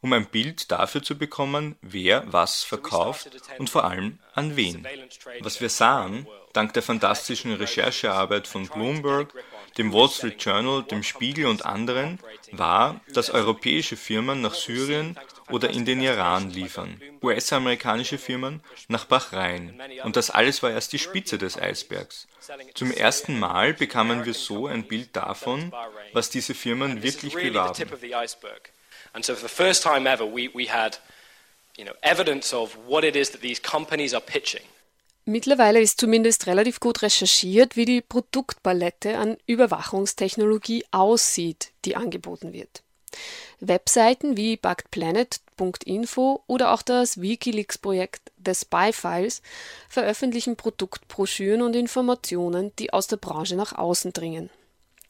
um 0.00 0.12
ein 0.12 0.26
Bild 0.26 0.70
dafür 0.70 1.02
zu 1.02 1.18
bekommen, 1.18 1.76
wer 1.82 2.24
was 2.32 2.62
verkauft 2.62 3.30
und 3.58 3.70
vor 3.70 3.84
allem 3.84 4.18
an 4.34 4.56
wen. 4.56 4.86
Was 5.40 5.60
wir 5.60 5.68
sahen, 5.68 6.26
dank 6.52 6.72
der 6.72 6.82
fantastischen 6.82 7.52
Recherchearbeit 7.54 8.46
von 8.46 8.66
Bloomberg, 8.66 9.32
dem 9.76 9.92
Wall 9.92 10.08
Street 10.08 10.42
Journal, 10.42 10.82
dem 10.82 11.02
Spiegel 11.02 11.46
und 11.46 11.66
anderen, 11.66 12.18
war, 12.52 13.00
dass 13.12 13.30
europäische 13.30 13.96
Firmen 13.96 14.40
nach 14.40 14.54
Syrien 14.54 15.16
oder 15.50 15.70
in 15.70 15.84
den 15.84 16.00
Iran 16.00 16.50
liefern, 16.50 17.00
US-amerikanische 17.22 18.18
Firmen 18.18 18.60
nach 18.88 19.04
Bahrain. 19.04 19.80
Und 20.04 20.16
das 20.16 20.30
alles 20.30 20.62
war 20.62 20.70
erst 20.70 20.92
die 20.92 20.98
Spitze 20.98 21.38
des 21.38 21.58
Eisbergs. 21.58 22.26
Zum 22.74 22.90
ersten 22.90 23.38
Mal 23.38 23.74
bekamen 23.74 24.24
wir 24.24 24.34
so 24.34 24.66
ein 24.66 24.84
Bild 24.84 25.14
davon, 25.14 25.72
was 26.12 26.30
diese 26.30 26.54
Firmen 26.54 27.02
wirklich 27.02 27.34
bewarben. 27.34 27.84
And 29.12 29.24
so 29.24 29.34
for 29.34 29.48
the 29.48 29.54
first 29.54 29.82
time 29.82 30.08
ever 30.08 30.24
we, 30.24 30.50
we 30.54 30.68
had 30.68 30.98
you 31.76 31.84
know, 31.84 31.94
evidence 32.02 32.52
of 32.52 32.76
what 32.86 33.04
it 33.04 33.16
is 33.16 33.30
that 33.30 33.40
these 33.40 33.60
companies 33.60 34.12
are 34.12 34.24
pitching. 34.24 34.62
Mittlerweile 35.24 35.80
ist 35.80 36.00
zumindest 36.00 36.46
relativ 36.46 36.80
gut 36.80 37.02
recherchiert, 37.02 37.76
wie 37.76 37.84
die 37.84 38.00
Produktpalette 38.00 39.18
an 39.18 39.36
Überwachungstechnologie 39.46 40.86
aussieht, 40.90 41.72
die 41.84 41.96
angeboten 41.96 42.54
wird. 42.54 42.82
Webseiten 43.60 44.36
wie 44.36 44.56
buggedplanet.info 44.56 46.42
oder 46.46 46.72
auch 46.72 46.82
das 46.82 47.20
Wikileaks-Projekt 47.20 48.32
The 48.44 48.54
Spy 48.54 48.92
Files 48.92 49.42
veröffentlichen 49.88 50.56
Produktbroschüren 50.56 51.60
und 51.60 51.76
Informationen, 51.76 52.72
die 52.78 52.92
aus 52.92 53.06
der 53.08 53.16
Branche 53.16 53.56
nach 53.56 53.72
außen 53.72 54.12
dringen. 54.12 54.48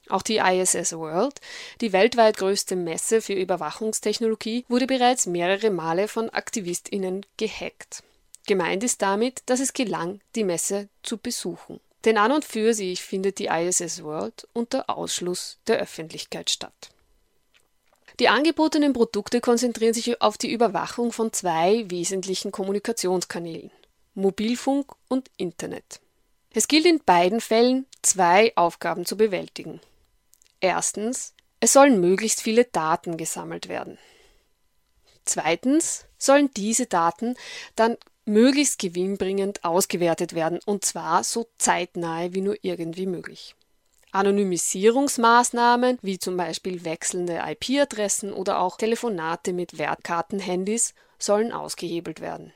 Auch 0.08 0.22
die 0.22 0.38
ISS 0.38 0.92
World, 0.92 1.40
die 1.80 1.92
weltweit 1.92 2.36
größte 2.36 2.76
Messe 2.76 3.20
für 3.20 3.34
Überwachungstechnologie, 3.34 4.64
wurde 4.68 4.86
bereits 4.86 5.26
mehrere 5.26 5.70
Male 5.70 6.08
von 6.08 6.30
AktivistInnen 6.30 7.26
gehackt. 7.36 8.02
Gemeint 8.46 8.82
ist 8.82 9.02
damit, 9.02 9.42
dass 9.46 9.60
es 9.60 9.74
gelang, 9.74 10.20
die 10.34 10.44
Messe 10.44 10.88
zu 11.02 11.18
besuchen. 11.18 11.80
Denn 12.04 12.16
an 12.16 12.32
und 12.32 12.44
für 12.44 12.72
sich 12.72 13.02
findet 13.02 13.38
die 13.38 13.46
ISS 13.46 14.02
World 14.02 14.48
unter 14.54 14.88
Ausschluss 14.88 15.58
der 15.66 15.78
Öffentlichkeit 15.78 16.48
statt. 16.48 16.90
Die 18.20 18.28
angebotenen 18.28 18.94
Produkte 18.94 19.40
konzentrieren 19.40 19.94
sich 19.94 20.20
auf 20.22 20.38
die 20.38 20.50
Überwachung 20.50 21.12
von 21.12 21.32
zwei 21.32 21.84
wesentlichen 21.88 22.50
Kommunikationskanälen 22.50 23.70
Mobilfunk 24.14 24.92
und 25.06 25.30
Internet. 25.36 26.00
Es 26.52 26.66
gilt 26.66 26.86
in 26.86 27.00
beiden 27.04 27.40
Fällen, 27.40 27.86
zwei 28.02 28.52
Aufgaben 28.56 29.06
zu 29.06 29.16
bewältigen. 29.16 29.80
Erstens, 30.60 31.34
es 31.60 31.72
sollen 31.72 32.00
möglichst 32.00 32.42
viele 32.42 32.64
Daten 32.64 33.16
gesammelt 33.16 33.68
werden. 33.68 33.98
Zweitens 35.24 36.06
sollen 36.16 36.50
diese 36.56 36.86
Daten 36.86 37.36
dann 37.76 37.96
möglichst 38.24 38.78
gewinnbringend 38.78 39.64
ausgewertet 39.64 40.34
werden, 40.34 40.60
und 40.64 40.84
zwar 40.84 41.24
so 41.24 41.48
zeitnahe 41.58 42.34
wie 42.34 42.40
nur 42.40 42.56
irgendwie 42.62 43.06
möglich. 43.06 43.54
Anonymisierungsmaßnahmen 44.12 45.98
wie 46.02 46.18
zum 46.18 46.36
Beispiel 46.36 46.84
wechselnde 46.84 47.42
IP-Adressen 47.46 48.32
oder 48.32 48.60
auch 48.60 48.76
Telefonate 48.76 49.52
mit 49.52 49.78
Wertkartenhandys 49.78 50.94
sollen 51.18 51.52
ausgehebelt 51.52 52.20
werden. 52.20 52.52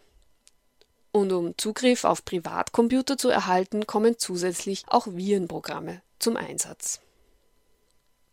Und 1.11 1.31
um 1.33 1.59
Zugriff 1.59 2.05
auf 2.05 2.25
Privatcomputer 2.25 3.19
zu 3.19 3.29
erhalten, 3.29 3.87
kommen 3.87 4.19
zusätzlich 4.19 4.85
auch 4.87 5.07
Virenprogramme 5.07 6.01
zum 6.19 6.39
Einsatz. 6.39 7.01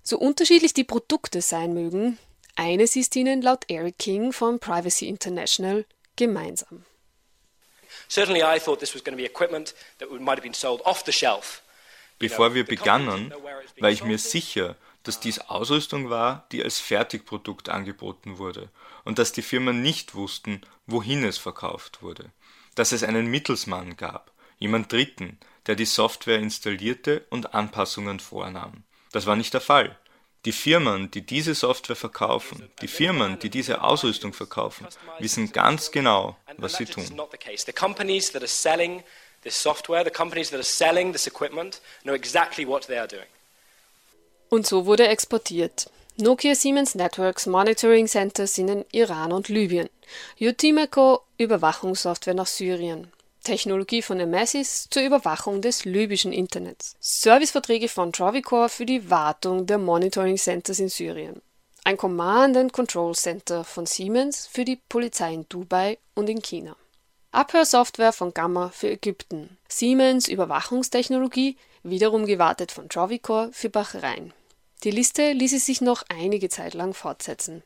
So 0.03 0.17
unterschiedlich 0.17 0.73
die 0.73 0.83
Produkte 0.83 1.41
sein 1.41 1.73
mögen, 1.73 2.17
eines 2.55 2.95
ist 2.95 3.15
ihnen 3.15 3.41
laut 3.41 3.65
Eric 3.69 3.97
King 3.99 4.33
von 4.33 4.59
Privacy 4.59 5.07
International 5.07 5.85
gemeinsam. 6.15 6.83
Certainly 8.09 8.41
I 8.41 8.59
thought 8.59 8.79
this 8.79 8.93
was 8.95 9.03
going 9.03 9.17
to 9.17 9.21
be 9.21 9.25
equipment 9.25 9.73
that 9.99 10.09
might 10.11 10.37
have 10.37 10.41
been 10.41 10.53
sold 10.53 10.81
off 10.85 11.03
the 11.05 11.11
shelf 11.11 11.61
Bevor 12.19 12.53
wir 12.53 12.65
begannen, 12.65 13.33
war 13.79 13.89
ich 13.89 14.03
mir 14.03 14.17
sicher, 14.17 14.75
dass 15.03 15.21
dies 15.21 15.39
Ausrüstung 15.39 16.09
war, 16.09 16.45
die 16.51 16.61
als 16.61 16.77
Fertigprodukt 16.77 17.69
angeboten 17.69 18.37
wurde 18.37 18.69
und 19.05 19.17
dass 19.19 19.31
die 19.31 19.41
Firmen 19.41 19.81
nicht 19.81 20.15
wussten, 20.15 20.61
wohin 20.85 21.23
es 21.23 21.37
verkauft 21.37 22.01
wurde. 22.01 22.31
Dass 22.75 22.91
es 22.91 23.03
einen 23.03 23.27
Mittelsmann 23.27 23.95
gab, 23.95 24.33
jemand 24.57 24.91
Dritten, 24.91 25.39
der 25.65 25.75
die 25.75 25.85
Software 25.85 26.39
installierte 26.39 27.25
und 27.29 27.53
Anpassungen 27.53 28.19
vornahm. 28.19 28.83
Das 29.11 29.25
war 29.25 29.35
nicht 29.35 29.53
der 29.53 29.61
Fall. 29.61 29.97
Die 30.45 30.51
Firmen, 30.53 31.11
die 31.11 31.21
diese 31.21 31.53
Software 31.53 31.97
verkaufen, 31.97 32.69
die 32.81 32.87
Firmen, 32.87 33.39
die 33.39 33.49
diese 33.49 33.83
Ausrüstung 33.83 34.33
verkaufen, 34.33 34.87
wissen 35.19 35.51
ganz 35.51 35.91
genau, 35.91 36.37
was 36.57 36.75
sie 36.75 36.85
tun 36.85 37.03
this 39.43 39.55
software, 39.55 40.03
the 40.03 40.11
companies 40.11 40.49
that 40.49 40.57
are 40.57 40.63
selling 40.63 41.11
this 41.11 41.27
equipment 41.27 41.81
know 42.03 42.13
exactly 42.13 42.65
what 42.65 42.87
they 42.87 42.97
are 42.97 43.07
doing. 43.07 43.27
Und 44.49 44.65
so 44.65 44.85
wurde 44.85 45.07
exportiert. 45.07 45.89
Nokia 46.17 46.55
Siemens 46.55 46.95
Networks 46.95 47.45
Monitoring 47.45 48.07
Centers 48.07 48.57
in 48.57 48.67
den 48.67 48.85
Iran 48.91 49.31
und 49.31 49.47
Libyen. 49.47 49.89
Utimeco 50.39 51.21
Überwachungssoftware 51.37 52.33
nach 52.33 52.47
Syrien. 52.47 53.11
Technologie 53.49 54.03
von 54.03 54.17
Nemesis 54.17 54.87
zur 54.91 55.01
Überwachung 55.01 55.59
des 55.59 55.83
libyschen 55.83 56.31
Internets. 56.31 56.95
Serviceverträge 56.99 57.89
von 57.89 58.13
Trovicor 58.13 58.69
für 58.69 58.85
die 58.85 59.09
Wartung 59.09 59.65
der 59.65 59.79
Monitoring 59.79 60.37
Centers 60.37 60.77
in 60.77 60.89
Syrien. 60.89 61.41
Ein 61.83 61.97
Command 61.97 62.55
and 62.57 62.71
Control 62.71 63.15
Center 63.15 63.63
von 63.63 63.87
Siemens 63.87 64.45
für 64.45 64.65
die 64.65 64.75
Polizei 64.75 65.33
in 65.33 65.49
Dubai 65.49 65.97
und 66.13 66.29
in 66.29 66.43
China. 66.43 66.75
Abhörsoftware 67.31 68.13
von 68.13 68.35
Gamma 68.35 68.69
für 68.69 68.91
Ägypten, 68.91 69.57
Siemens 69.67 70.27
Überwachungstechnologie, 70.27 71.57
wiederum 71.81 72.27
gewartet 72.27 72.71
von 72.71 72.87
Trovicor 72.87 73.49
für 73.51 73.71
Bahrain. 73.71 74.31
Die 74.83 74.91
Liste 74.91 75.31
ließe 75.31 75.57
sich 75.57 75.81
noch 75.81 76.03
einige 76.09 76.49
Zeit 76.49 76.75
lang 76.75 76.93
fortsetzen. 76.93 77.63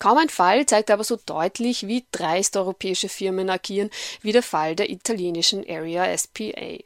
Kaum 0.00 0.16
ein 0.16 0.30
Fall 0.30 0.64
zeigt 0.64 0.90
aber 0.90 1.04
so 1.04 1.18
deutlich, 1.26 1.86
wie 1.86 2.06
dreist 2.10 2.56
europäische 2.56 3.10
Firmen 3.10 3.50
agieren, 3.50 3.90
wie 4.22 4.32
der 4.32 4.42
Fall 4.42 4.74
der 4.74 4.88
italienischen 4.88 5.62
Area 5.68 6.16
SPA. 6.16 6.78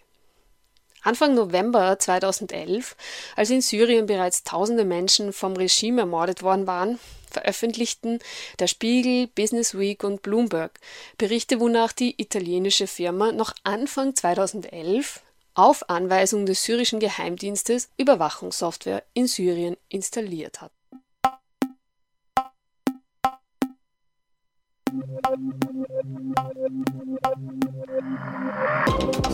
Anfang 1.02 1.34
November 1.34 1.96
2011, 1.96 2.96
als 3.36 3.50
in 3.50 3.60
Syrien 3.60 4.06
bereits 4.06 4.42
tausende 4.42 4.84
Menschen 4.84 5.32
vom 5.32 5.54
Regime 5.54 6.00
ermordet 6.00 6.42
worden 6.42 6.66
waren, 6.66 6.98
veröffentlichten 7.30 8.18
der 8.58 8.66
Spiegel, 8.66 9.28
Business 9.28 9.78
Week 9.78 10.02
und 10.02 10.22
Bloomberg 10.22 10.72
Berichte, 11.16 11.60
wonach 11.60 11.92
die 11.92 12.20
italienische 12.20 12.88
Firma 12.88 13.30
noch 13.30 13.54
Anfang 13.62 14.16
2011 14.16 15.20
auf 15.54 15.88
Anweisung 15.88 16.46
des 16.46 16.64
syrischen 16.64 16.98
Geheimdienstes 16.98 17.90
Überwachungssoftware 17.96 19.04
in 19.12 19.28
Syrien 19.28 19.76
installiert 19.88 20.60
hat. 20.60 20.72
thank 25.02 25.34
you. 29.28 29.33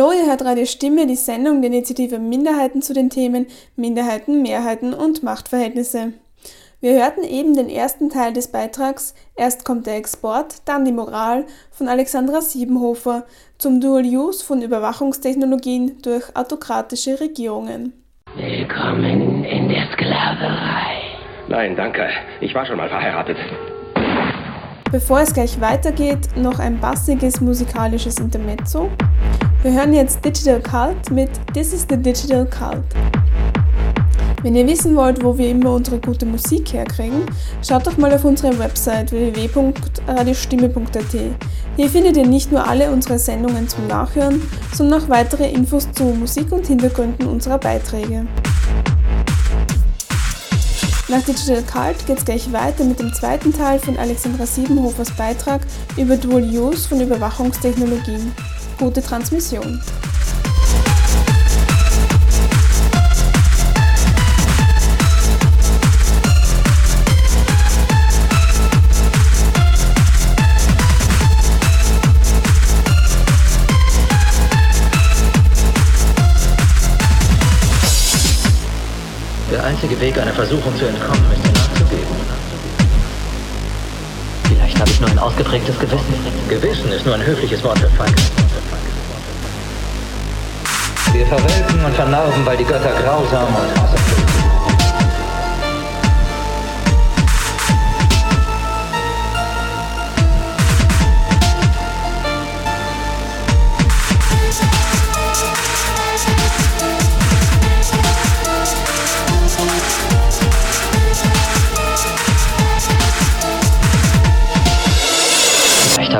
Hallo, 0.00 0.12
ihr 0.12 0.30
hört 0.30 0.42
Radio 0.46 0.64
Stimme, 0.64 1.06
die 1.06 1.14
Sendung 1.14 1.60
der 1.60 1.70
Initiative 1.70 2.18
Minderheiten 2.18 2.80
zu 2.80 2.94
den 2.94 3.10
Themen 3.10 3.46
Minderheiten, 3.76 4.40
Mehrheiten 4.40 4.94
und 4.94 5.22
Machtverhältnisse. 5.22 6.14
Wir 6.80 6.92
hörten 6.94 7.22
eben 7.22 7.54
den 7.54 7.68
ersten 7.68 8.08
Teil 8.08 8.32
des 8.32 8.50
Beitrags 8.50 9.14
Erst 9.36 9.66
kommt 9.66 9.86
der 9.86 9.96
Export, 9.96 10.66
dann 10.66 10.86
die 10.86 10.92
Moral 10.92 11.44
von 11.70 11.86
Alexandra 11.86 12.40
Siebenhofer 12.40 13.26
zum 13.58 13.82
Dual 13.82 14.04
Use 14.04 14.42
von 14.42 14.62
Überwachungstechnologien 14.62 16.00
durch 16.00 16.34
autokratische 16.34 17.20
Regierungen. 17.20 17.92
Willkommen 18.36 19.44
in 19.44 19.68
der 19.68 19.86
Sklaverei. 19.92 20.96
Nein, 21.48 21.76
danke. 21.76 22.08
Ich 22.40 22.54
war 22.54 22.64
schon 22.64 22.78
mal 22.78 22.88
verheiratet. 22.88 23.36
Bevor 24.90 25.20
es 25.20 25.32
gleich 25.32 25.60
weitergeht, 25.60 26.36
noch 26.36 26.58
ein 26.58 26.80
bassiges 26.80 27.40
musikalisches 27.40 28.18
Intermezzo. 28.18 28.88
Wir 29.62 29.72
hören 29.72 29.92
jetzt 29.92 30.24
Digital 30.24 30.60
Cult 30.60 31.12
mit 31.12 31.30
This 31.54 31.72
is 31.72 31.86
the 31.88 31.96
Digital 31.96 32.44
Cult. 32.46 32.82
Wenn 34.42 34.56
ihr 34.56 34.66
wissen 34.66 34.96
wollt, 34.96 35.22
wo 35.22 35.38
wir 35.38 35.50
immer 35.50 35.74
unsere 35.74 36.00
gute 36.00 36.26
Musik 36.26 36.72
herkriegen, 36.72 37.22
schaut 37.62 37.86
doch 37.86 37.98
mal 37.98 38.12
auf 38.12 38.24
unsere 38.24 38.58
Website 38.58 39.12
www.radiostimme.at. 39.12 41.16
Hier 41.76 41.88
findet 41.88 42.16
ihr 42.16 42.26
nicht 42.26 42.50
nur 42.50 42.66
alle 42.66 42.90
unsere 42.90 43.20
Sendungen 43.20 43.68
zum 43.68 43.86
Nachhören, 43.86 44.42
sondern 44.72 45.02
auch 45.02 45.08
weitere 45.08 45.52
Infos 45.52 45.88
zu 45.92 46.02
Musik 46.02 46.50
und 46.50 46.66
Hintergründen 46.66 47.28
unserer 47.28 47.58
Beiträge. 47.58 48.26
Nach 51.10 51.22
Digital 51.24 51.64
Cult 51.64 52.06
geht 52.06 52.18
es 52.18 52.24
gleich 52.24 52.52
weiter 52.52 52.84
mit 52.84 53.00
dem 53.00 53.12
zweiten 53.12 53.52
Teil 53.52 53.80
von 53.80 53.98
Alexandra 53.98 54.46
Siebenhofers 54.46 55.10
Beitrag 55.10 55.62
über 55.96 56.16
Dual 56.16 56.44
Use 56.44 56.88
von 56.88 57.00
Überwachungstechnologien. 57.00 58.30
Gute 58.78 59.02
Transmission. 59.02 59.82
Einzige 79.82 79.98
Weg, 79.98 80.18
einer 80.18 80.34
Versuchung 80.34 80.76
zu 80.76 80.84
entkommen, 80.84 81.24
ist 81.32 81.42
sie 81.42 81.52
nachzugeben. 81.52 82.14
Vielleicht 84.44 84.78
habe 84.78 84.90
ich 84.90 85.00
nur 85.00 85.08
ein 85.08 85.18
ausgeprägtes 85.18 85.78
Gewissen. 85.78 86.14
Gewissen 86.50 86.92
ist 86.92 87.06
nur 87.06 87.14
ein 87.14 87.24
höfliches 87.24 87.64
Wort 87.64 87.78
für 87.78 87.88
Feigheit. 87.88 88.30
Wir 91.14 91.26
verwelken 91.26 91.82
und 91.82 91.94
vernarben, 91.94 92.44
weil 92.44 92.58
die 92.58 92.64
Götter 92.64 92.92
grausam 93.02 93.46
und 93.46 93.80
hasserfüllt 93.80 94.29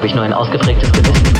habe 0.00 0.06
ich 0.06 0.14
nur 0.14 0.24
ein 0.24 0.32
ausgeprägtes 0.32 0.90
Gewissen. 0.92 1.39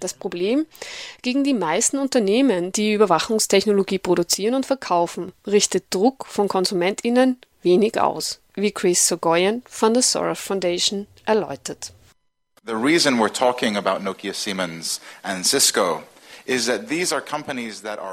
Das 0.00 0.14
Problem, 0.14 0.66
gegen 1.22 1.44
die 1.44 1.54
meisten 1.54 1.98
Unternehmen, 1.98 2.72
die 2.72 2.92
Überwachungstechnologie 2.92 3.98
produzieren 3.98 4.54
und 4.54 4.66
verkaufen, 4.66 5.32
richtet 5.46 5.84
Druck 5.90 6.26
von 6.26 6.48
KonsumentInnen 6.48 7.38
wenig 7.62 8.00
aus, 8.00 8.40
wie 8.54 8.72
Chris 8.72 9.06
Sogoyan 9.06 9.62
von 9.68 9.94
der 9.94 10.02
Soros 10.02 10.40
Foundation 10.40 11.06
erläutert. 11.24 11.92
The 12.66 12.74
reason 12.74 13.18
we're 13.18 13.32
talking 13.32 13.76
about 13.76 14.02
Nokia, 14.02 14.32
Siemens 14.32 15.00
and 15.22 15.46
Cisco 15.46 16.02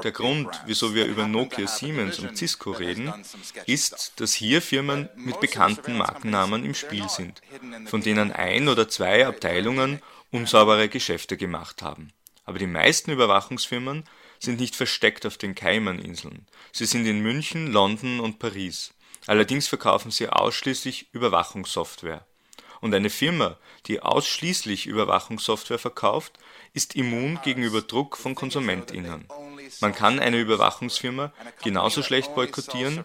Der 0.02 0.12
Grund, 0.12 0.48
wieso 0.66 0.94
wir 0.94 1.06
über 1.06 1.26
Nokia, 1.26 1.66
Siemens 1.66 2.18
und 2.18 2.36
Cisco 2.36 2.70
reden, 2.70 3.12
ist, 3.66 4.14
dass 4.16 4.32
hier 4.32 4.62
Firmen 4.62 5.08
mit 5.16 5.40
bekannten 5.40 5.98
Markennamen 5.98 6.64
im 6.64 6.74
Spiel 6.74 7.08
sind, 7.08 7.42
von 7.86 8.00
denen 8.00 8.32
ein 8.32 8.68
oder 8.68 8.88
zwei 8.88 9.26
Abteilungen 9.26 10.00
unsaubere 10.30 10.88
Geschäfte 10.88 11.36
gemacht 11.36 11.82
haben. 11.82 12.12
Aber 12.44 12.58
die 12.58 12.66
meisten 12.66 13.10
Überwachungsfirmen 13.10 14.04
sind 14.38 14.58
nicht 14.58 14.74
versteckt 14.74 15.26
auf 15.26 15.36
den 15.36 15.54
Cayman-Inseln. 15.54 16.46
Sie 16.72 16.86
sind 16.86 17.06
in 17.06 17.20
München, 17.20 17.70
London 17.70 18.18
und 18.18 18.38
Paris. 18.38 18.92
Allerdings 19.26 19.68
verkaufen 19.68 20.10
sie 20.10 20.28
ausschließlich 20.28 21.08
Überwachungssoftware. 21.12 22.26
Und 22.80 22.94
eine 22.94 23.10
Firma, 23.10 23.58
die 23.86 24.00
ausschließlich 24.00 24.86
Überwachungssoftware 24.86 25.78
verkauft, 25.78 26.32
ist 26.74 26.94
immun 26.94 27.38
gegenüber 27.42 27.82
Druck 27.82 28.16
von 28.16 28.34
KonsumentInnen. 28.34 29.26
Man 29.80 29.94
kann 29.94 30.18
eine 30.18 30.38
Überwachungsfirma 30.38 31.32
genauso 31.62 32.02
schlecht 32.02 32.34
boykottieren 32.34 33.04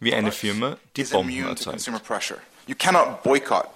wie 0.00 0.14
eine 0.14 0.32
Firma, 0.32 0.76
die 0.96 1.04
Bomben 1.04 1.46
erzeugt. 1.46 1.76
consumer 1.76 2.00
pressure. 2.00 2.38
You 2.66 2.74
cannot 2.76 3.22
boycott 3.22 3.68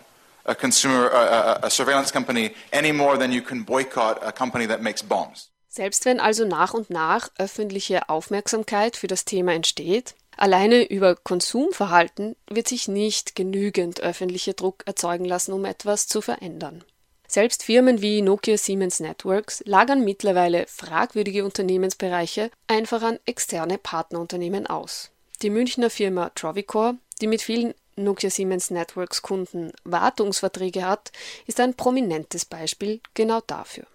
a 0.45 0.55
consumer 0.55 1.11
a, 1.13 1.67
a 1.67 1.71
surveillance 1.71 2.13
company 2.13 2.53
any 2.73 2.93
more 2.93 3.19
than 3.19 3.33
you 3.33 3.43
can 3.43 3.65
boycott 3.65 4.23
a 4.23 4.33
company 4.33 4.67
that 4.67 4.83
makes 4.83 5.03
bombs. 5.03 5.51
Selbst 5.69 6.05
wenn 6.05 6.21
also 6.21 6.45
nach 6.45 6.75
und 6.75 6.91
nach 6.91 7.31
öffentliche 7.39 8.09
Aufmerksamkeit 8.11 8.97
für 8.97 9.07
das 9.07 9.25
Thema 9.25 9.55
entsteht, 9.55 10.15
alleine 10.37 10.83
über 10.83 11.17
Konsumverhalten 11.17 12.37
wird 12.51 12.69
sich 12.69 12.89
nicht 12.89 13.35
genügend 13.35 14.01
öffentlicher 14.01 14.53
Druck 14.53 14.83
erzeugen 14.85 15.25
lassen, 15.25 15.53
um 15.53 15.65
etwas 15.65 16.09
zu 16.09 16.21
verändern. 16.21 16.85
Selbst 17.33 17.63
Firmen 17.63 18.03
wie 18.03 18.21
Nokia 18.21 18.59
Siemens 18.59 19.01
Networks 19.01 19.63
lagern 19.65 20.05
mittlerweile 20.05 20.67
fragwürdige 20.67 21.47
Unternehmensbereiche 21.47 22.51
einfach 22.67 23.01
an 23.01 23.19
externe 23.25 23.79
Partnerunternehmen 23.79 24.67
aus. 24.67 25.11
Die 25.41 25.49
Münchner 25.49 25.89
Firma 25.89 26.29
Trovicor, 26.35 26.97
die 27.23 27.27
mit 27.27 27.41
vielen 27.41 27.73
Nokia 27.97 28.29
Siemens 28.29 28.71
Networks 28.71 29.23
Kunden 29.23 29.73
Wartungsverträge 29.85 30.85
hat, 30.85 31.11
ist 31.47 31.59
ein 31.59 31.73
prominentes 31.73 32.45
Beispiel 32.45 33.01
genau 33.15 33.41
dafür. 33.47 33.87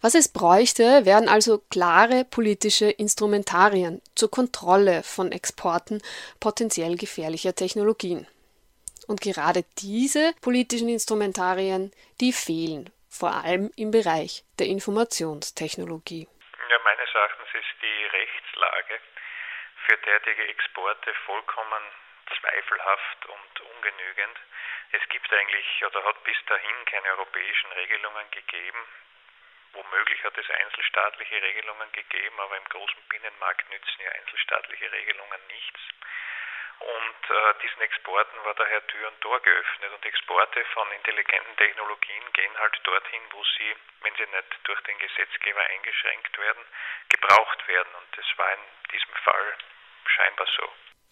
Was 0.00 0.14
es 0.14 0.28
bräuchte, 0.28 1.04
wären 1.04 1.28
also 1.28 1.60
klare 1.70 2.24
politische 2.24 2.88
Instrumentarien 2.88 4.00
zur 4.14 4.30
Kontrolle 4.30 5.02
von 5.02 5.32
Exporten 5.32 6.00
potenziell 6.38 6.96
gefährlicher 6.96 7.56
Technologien. 7.56 8.28
Und 9.06 9.20
gerade 9.20 9.62
diese 9.78 10.34
politischen 10.42 10.88
Instrumentarien, 10.88 11.92
die 12.20 12.32
fehlen, 12.32 12.90
vor 13.08 13.32
allem 13.32 13.70
im 13.76 13.90
Bereich 13.90 14.42
der 14.58 14.66
Informationstechnologie. 14.66 16.26
Ja, 16.70 16.78
meines 16.82 17.14
Erachtens 17.14 17.48
ist 17.54 17.74
die 17.82 18.04
Rechtslage 18.04 19.00
für 19.86 19.96
derartige 19.98 20.48
Exporte 20.48 21.14
vollkommen 21.24 21.82
zweifelhaft 22.40 23.26
und 23.26 23.60
ungenügend. 23.60 24.38
Es 24.90 25.08
gibt 25.08 25.32
eigentlich 25.32 25.84
oder 25.86 26.04
hat 26.04 26.22
bis 26.24 26.36
dahin 26.46 26.84
keine 26.86 27.08
europäischen 27.10 27.70
Regelungen 27.72 28.30
gegeben. 28.32 28.82
Womöglich 29.72 30.24
hat 30.24 30.36
es 30.38 30.50
einzelstaatliche 30.50 31.42
Regelungen 31.42 31.92
gegeben, 31.92 32.40
aber 32.40 32.56
im 32.56 32.64
großen 32.64 33.02
Binnenmarkt 33.08 33.70
nützen 33.70 34.02
ja 34.02 34.10
einzelstaatliche 34.10 34.90
Regelungen 34.90 35.40
nichts. 35.48 35.80
Und 36.80 37.22
äh, 37.30 37.54
diesen 37.62 37.80
Exporten 37.82 38.36
war 38.44 38.54
daher 38.54 38.86
Tür 38.86 39.08
und 39.08 39.20
Tor 39.20 39.40
geöffnet. 39.40 39.90
Und 39.92 40.04
Exporte 40.04 40.64
von 40.74 40.86
intelligenten 40.92 41.56
Technologien 41.56 42.24
gehen 42.32 42.52
halt 42.58 42.78
dorthin, 42.84 43.22
wo 43.32 43.42
sie, 43.56 43.74
wenn 44.02 44.14
sie 44.16 44.28
nicht 44.28 44.50
durch 44.64 44.80
den 44.82 44.98
Gesetzgeber 44.98 45.60
eingeschränkt 45.60 46.38
werden, 46.38 46.64
gebraucht 47.08 47.68
werden. 47.68 47.92
Und 47.96 48.08
das 48.16 48.26
war 48.36 48.52
in 48.52 48.64
diesem 48.92 49.14
Fall 49.24 49.46
scheinbar 50.04 50.46
so. 50.56 50.64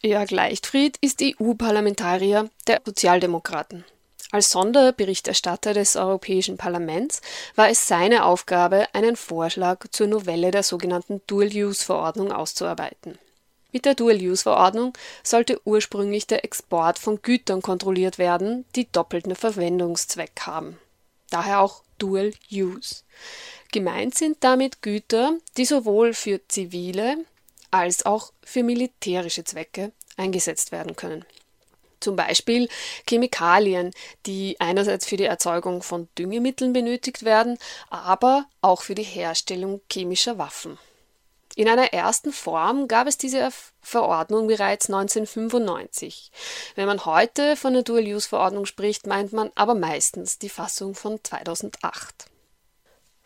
Jörg 0.02 0.30
Leichtfried 0.30 0.98
ist 1.00 1.22
EU-Parlamentarier 1.22 2.50
der 2.68 2.82
Sozialdemokraten. 2.84 3.84
Als 4.34 4.50
Sonderberichterstatter 4.50 5.74
des 5.74 5.96
Europäischen 5.96 6.58
Parlaments 6.58 7.22
war 7.54 7.68
es 7.68 7.86
seine 7.86 8.24
Aufgabe, 8.24 8.88
einen 8.92 9.16
Vorschlag 9.16 9.86
zur 9.92 10.08
Novelle 10.08 10.50
der 10.50 10.62
sogenannten 10.62 11.22
Dual-Use-Verordnung 11.26 12.32
auszuarbeiten. 12.32 13.18
Mit 13.74 13.86
der 13.86 13.96
Dual-Use-Verordnung 13.96 14.92
sollte 15.24 15.60
ursprünglich 15.64 16.28
der 16.28 16.44
Export 16.44 16.96
von 16.96 17.20
Gütern 17.22 17.60
kontrolliert 17.60 18.18
werden, 18.18 18.64
die 18.76 18.86
doppelten 18.90 19.34
Verwendungszweck 19.34 20.42
haben. 20.42 20.78
Daher 21.30 21.58
auch 21.58 21.82
Dual-Use. 21.98 23.02
Gemeint 23.72 24.14
sind 24.14 24.36
damit 24.44 24.80
Güter, 24.80 25.38
die 25.56 25.64
sowohl 25.64 26.14
für 26.14 26.40
zivile 26.46 27.16
als 27.72 28.06
auch 28.06 28.32
für 28.44 28.62
militärische 28.62 29.42
Zwecke 29.42 29.90
eingesetzt 30.16 30.70
werden 30.70 30.94
können. 30.94 31.24
Zum 31.98 32.14
Beispiel 32.14 32.68
Chemikalien, 33.08 33.90
die 34.24 34.54
einerseits 34.60 35.04
für 35.04 35.16
die 35.16 35.24
Erzeugung 35.24 35.82
von 35.82 36.06
Düngemitteln 36.16 36.72
benötigt 36.72 37.24
werden, 37.24 37.58
aber 37.90 38.46
auch 38.60 38.82
für 38.82 38.94
die 38.94 39.02
Herstellung 39.02 39.80
chemischer 39.90 40.38
Waffen. 40.38 40.78
In 41.56 41.68
einer 41.68 41.92
ersten 41.92 42.32
Form 42.32 42.88
gab 42.88 43.06
es 43.06 43.16
diese 43.16 43.50
Verordnung 43.80 44.48
bereits 44.48 44.86
1995. 44.86 46.32
Wenn 46.74 46.86
man 46.86 47.04
heute 47.04 47.54
von 47.56 47.74
der 47.74 47.82
Dual-Use-Verordnung 47.82 48.66
spricht, 48.66 49.06
meint 49.06 49.32
man 49.32 49.52
aber 49.54 49.74
meistens 49.74 50.38
die 50.38 50.48
Fassung 50.48 50.94
von 50.96 51.22
2008. 51.22 52.26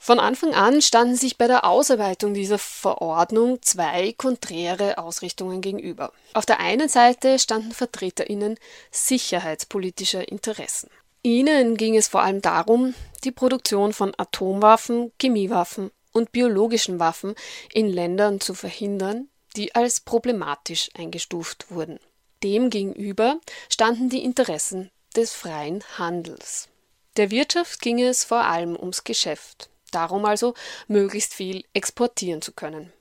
Von 0.00 0.20
Anfang 0.20 0.54
an 0.54 0.80
standen 0.80 1.16
sich 1.16 1.38
bei 1.38 1.48
der 1.48 1.64
Ausarbeitung 1.64 2.32
dieser 2.32 2.58
Verordnung 2.58 3.60
zwei 3.62 4.12
konträre 4.12 4.98
Ausrichtungen 4.98 5.60
gegenüber. 5.60 6.12
Auf 6.34 6.46
der 6.46 6.60
einen 6.60 6.88
Seite 6.88 7.38
standen 7.38 7.72
Vertreterinnen 7.72 8.58
sicherheitspolitischer 8.92 10.28
Interessen. 10.28 10.88
Ihnen 11.22 11.76
ging 11.76 11.96
es 11.96 12.08
vor 12.08 12.22
allem 12.22 12.42
darum, 12.42 12.94
die 13.24 13.32
Produktion 13.32 13.92
von 13.92 14.12
Atomwaffen, 14.16 15.12
Chemiewaffen 15.18 15.90
und 16.12 16.32
biologischen 16.32 16.98
Waffen 16.98 17.34
in 17.72 17.88
Ländern 17.88 18.40
zu 18.40 18.54
verhindern, 18.54 19.28
die 19.56 19.74
als 19.74 20.00
problematisch 20.00 20.90
eingestuft 20.94 21.70
wurden. 21.70 21.98
Demgegenüber 22.42 23.40
standen 23.68 24.08
die 24.08 24.22
Interessen 24.22 24.90
des 25.16 25.32
freien 25.32 25.82
Handels. 25.98 26.68
Der 27.16 27.30
Wirtschaft 27.30 27.80
ging 27.80 28.00
es 28.00 28.24
vor 28.24 28.44
allem 28.44 28.76
ums 28.76 29.02
Geschäft. 29.02 29.70
Darum 29.90 30.24
also, 30.24 30.54
möglichst 30.86 31.34
viel 31.34 31.64
exportieren 31.72 32.42
zu 32.42 32.52
können. 32.52 32.92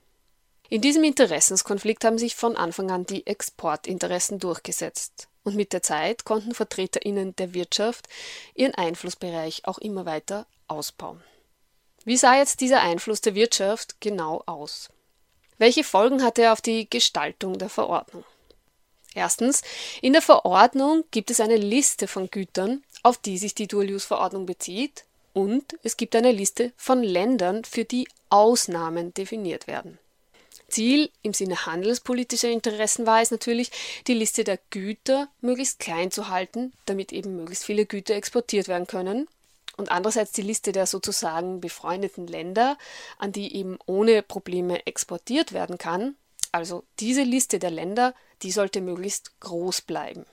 In 0.70 0.80
diesem 0.80 1.04
Interessenskonflikt 1.04 2.04
haben 2.04 2.18
sich 2.18 2.34
von 2.34 2.56
Anfang 2.56 2.90
an 2.90 3.06
die 3.06 3.26
Exportinteressen 3.26 4.38
durchgesetzt. 4.38 5.28
Und 5.44 5.54
mit 5.54 5.72
der 5.72 5.82
Zeit 5.82 6.24
konnten 6.24 6.54
VertreterInnen 6.54 7.36
der 7.36 7.54
Wirtschaft 7.54 8.08
ihren 8.54 8.74
Einflussbereich 8.74 9.66
auch 9.66 9.78
immer 9.78 10.04
weiter 10.04 10.46
ausbauen. 10.66 11.22
Wie 12.04 12.16
sah 12.16 12.36
jetzt 12.36 12.60
dieser 12.60 12.80
Einfluss 12.80 13.20
der 13.20 13.34
Wirtschaft 13.34 14.00
genau 14.00 14.42
aus? 14.46 14.88
Welche 15.58 15.84
Folgen 15.84 16.22
hatte 16.22 16.42
er 16.42 16.52
auf 16.52 16.60
die 16.60 16.88
Gestaltung 16.88 17.58
der 17.58 17.68
Verordnung? 17.68 18.24
Erstens, 19.14 19.62
in 20.00 20.12
der 20.12 20.22
Verordnung 20.22 21.04
gibt 21.10 21.30
es 21.30 21.40
eine 21.40 21.56
Liste 21.56 22.06
von 22.06 22.30
Gütern, 22.30 22.84
auf 23.02 23.18
die 23.18 23.38
sich 23.38 23.54
die 23.54 23.66
Dual-Use-Verordnung 23.66 24.46
bezieht, 24.46 25.04
und 25.32 25.78
es 25.82 25.96
gibt 25.96 26.16
eine 26.16 26.32
Liste 26.32 26.72
von 26.76 27.02
Ländern, 27.02 27.64
für 27.64 27.84
die 27.84 28.08
Ausnahmen 28.28 29.14
definiert 29.14 29.66
werden. 29.66 29.98
Ziel 30.68 31.10
im 31.22 31.32
Sinne 31.32 31.66
handelspolitischer 31.66 32.50
Interessen 32.50 33.06
war 33.06 33.22
es 33.22 33.30
natürlich, 33.30 33.70
die 34.06 34.14
Liste 34.14 34.44
der 34.44 34.58
Güter 34.70 35.28
möglichst 35.40 35.78
klein 35.78 36.10
zu 36.10 36.28
halten, 36.28 36.72
damit 36.86 37.12
eben 37.12 37.36
möglichst 37.36 37.64
viele 37.64 37.86
Güter 37.86 38.14
exportiert 38.14 38.68
werden 38.68 38.86
können. 38.86 39.28
Und 39.78 39.90
andererseits 39.90 40.32
die 40.32 40.42
Liste 40.42 40.72
der 40.72 40.86
sozusagen 40.86 41.60
befreundeten 41.60 42.26
Länder, 42.26 42.76
an 43.16 43.32
die 43.32 43.54
eben 43.54 43.78
ohne 43.86 44.22
Probleme 44.22 44.84
exportiert 44.86 45.52
werden 45.52 45.78
kann. 45.78 46.16
Also 46.52 46.82
diese 46.98 47.22
Liste 47.22 47.60
der 47.60 47.70
Länder, 47.70 48.12
die 48.42 48.50
sollte 48.50 48.80
möglichst 48.80 49.38
groß 49.40 49.82
bleiben. 49.82 50.26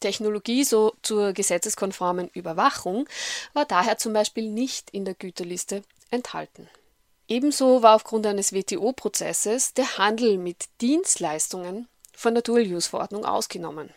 Technologie 0.00 0.64
so 0.64 0.94
zur 1.02 1.34
gesetzeskonformen 1.34 2.28
Überwachung 2.32 3.06
war 3.52 3.66
daher 3.66 3.98
zum 3.98 4.14
Beispiel 4.14 4.50
nicht 4.50 4.90
in 4.90 5.04
der 5.04 5.14
Güterliste 5.14 5.82
enthalten. 6.10 6.68
Ebenso 7.28 7.82
war 7.82 7.96
aufgrund 7.96 8.26
eines 8.26 8.52
WTO-Prozesses 8.52 9.74
der 9.74 9.98
Handel 9.98 10.38
mit 10.38 10.64
Dienstleistungen 10.80 11.88
von 12.14 12.34
der 12.34 12.42
Dual-Use-Verordnung 12.42 13.26
ausgenommen. 13.26 13.90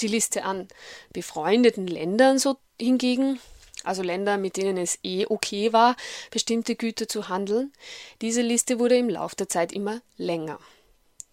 Die 0.00 0.08
Liste 0.08 0.44
an 0.44 0.68
befreundeten 1.12 1.86
Ländern 1.86 2.38
so 2.38 2.56
hingegen, 2.80 3.40
also 3.84 4.02
Länder, 4.02 4.38
mit 4.38 4.56
denen 4.56 4.76
es 4.76 4.98
eh 5.02 5.26
okay 5.26 5.72
war, 5.72 5.96
bestimmte 6.30 6.76
Güter 6.76 7.08
zu 7.08 7.28
handeln, 7.28 7.72
diese 8.20 8.42
Liste 8.42 8.78
wurde 8.78 8.96
im 8.96 9.08
Laufe 9.08 9.36
der 9.36 9.48
Zeit 9.48 9.72
immer 9.72 10.00
länger. 10.16 10.58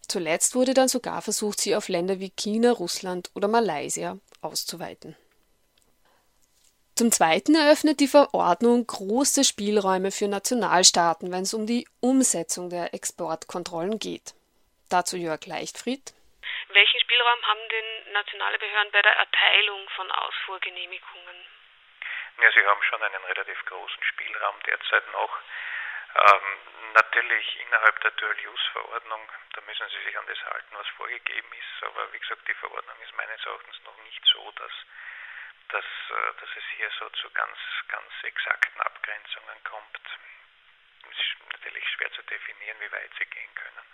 Zuletzt 0.07 0.55
wurde 0.55 0.74
dann 0.74 0.88
sogar 0.88 1.22
versucht, 1.22 1.59
sie 1.59 1.76
auf 1.76 1.89
Länder 1.89 2.20
wie 2.20 2.30
China, 2.30 2.72
Russland 2.72 3.32
oder 3.34 3.47
Malaysia 3.47 4.18
auszuweiten. 4.41 5.16
Zum 6.95 7.11
Zweiten 7.11 7.55
eröffnet 7.55 7.99
die 7.99 8.07
Verordnung 8.07 8.88
große 8.88 9.43
Spielräume 9.43 10.11
für 10.11 10.30
Nationalstaaten, 10.30 11.30
wenn 11.30 11.43
es 11.43 11.53
um 11.53 11.68
die 11.68 11.86
Umsetzung 11.99 12.70
der 12.70 12.93
Exportkontrollen 12.93 13.99
geht. 13.99 14.34
Dazu 14.88 15.18
Jörg 15.18 15.45
Leichtfried. 15.45 16.13
Welchen 16.72 16.99
Spielraum 17.01 17.41
haben 17.43 17.59
denn 17.70 17.95
nationale 18.16 18.57
Behörden 18.57 18.91
bei 18.91 19.01
der 19.01 19.16
Erteilung 19.16 19.89
von 19.89 20.09
Ausfuhrgenehmigungen? 20.09 21.45
Ja, 22.41 22.51
sie 22.51 22.66
haben 22.66 22.84
schon 22.84 23.03
einen 23.03 23.24
relativ 23.24 23.66
großen 23.66 24.03
Spielraum 24.03 24.59
derzeit 24.66 25.07
noch. 25.11 25.39
Ähm, 26.16 26.93
natürlich 26.93 27.59
innerhalb 27.59 27.99
der 28.01 28.11
Dual-Use-Verordnung, 28.11 29.30
da 29.53 29.61
müssen 29.61 29.89
Sie 29.89 30.03
sich 30.05 30.18
an 30.18 30.26
das 30.28 30.41
halten, 30.45 30.76
was 30.76 30.88
vorgegeben 30.95 31.51
ist. 31.53 31.84
Aber 31.84 32.11
wie 32.13 32.20
gesagt, 32.20 32.47
die 32.47 32.53
Verordnung 32.55 32.97
ist 33.01 33.16
meines 33.16 33.45
Erachtens 33.45 33.82
noch 33.84 33.97
nicht 34.03 34.24
so, 34.32 34.51
dass, 34.51 34.72
dass, 35.70 35.84
äh, 35.84 36.34
dass 36.39 36.49
es 36.55 36.63
hier 36.78 36.89
so 36.99 37.09
zu 37.09 37.30
ganz, 37.32 37.57
ganz 37.89 38.11
exakten 38.24 38.82
Abgrenzungen 38.82 39.63
kommt. 39.66 39.99
Es 41.11 41.20
ist 41.20 41.51
natürlich 41.51 41.88
schwer 41.89 42.11
zu 42.13 42.22
definieren, 42.24 42.80
wie 42.80 42.91
weit 42.91 43.11
sie 43.20 43.26
gehen 43.26 43.55
können. 43.55 43.86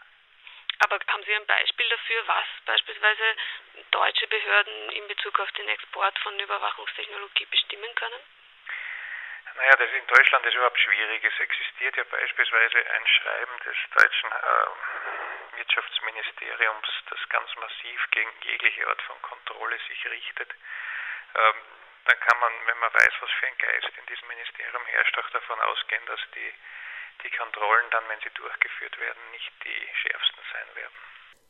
Aber 0.84 1.00
haben 1.08 1.24
Sie 1.24 1.36
ein 1.36 1.46
Beispiel 1.46 1.90
dafür, 1.90 2.28
was 2.28 2.46
beispielsweise 2.66 3.36
deutsche 3.92 4.28
Behörden 4.28 4.90
in 4.90 5.08
Bezug 5.08 5.40
auf 5.40 5.52
den 5.52 5.68
Export 5.70 6.18
von 6.20 6.40
Überwachungstechnologie 6.40 7.46
bestimmen 7.46 7.94
können? 7.96 8.22
Naja, 9.56 9.76
das 9.76 9.92
in 9.92 10.08
Deutschland 10.08 10.46
ist 10.46 10.56
überhaupt 10.56 10.80
schwierig. 10.80 11.24
Es 11.24 11.40
existiert 11.40 11.98
ja 11.98 12.04
beispielsweise 12.06 12.78
ein 12.96 13.08
Schreiben 13.08 13.60
des 13.66 13.78
deutschen 13.96 14.32
äh, 14.32 15.58
Wirtschaftsministeriums, 15.58 16.88
das 17.10 17.30
ganz 17.30 17.56
massiv 17.58 18.08
gegen 18.12 18.32
jegliche 18.44 18.88
Art 18.88 19.02
von 19.04 19.22
Kontrolle 19.22 19.78
sich 19.88 20.06
richtet. 20.06 20.50
Ähm, 21.36 21.56
dann 22.06 22.20
kann 22.22 22.40
man, 22.40 22.54
wenn 22.66 22.80
man 22.80 22.94
weiß, 22.94 23.14
was 23.20 23.32
für 23.32 23.48
ein 23.48 23.58
Geist 23.58 23.92
in 23.98 24.06
diesem 24.08 24.28
Ministerium 24.30 24.86
herrscht, 24.86 25.18
auch 25.18 25.30
davon 25.30 25.60
ausgehen, 25.62 26.06
dass 26.08 26.20
die, 26.34 26.54
die 27.24 27.38
Kontrollen 27.38 27.88
dann, 27.92 28.04
wenn 28.10 28.20
sie 28.20 28.34
durchgeführt 28.36 29.00
werden, 29.00 29.22
nicht 29.32 29.52
die 29.64 29.80
schärfsten 30.02 30.44
sein 30.52 30.76
werden. 30.76 30.94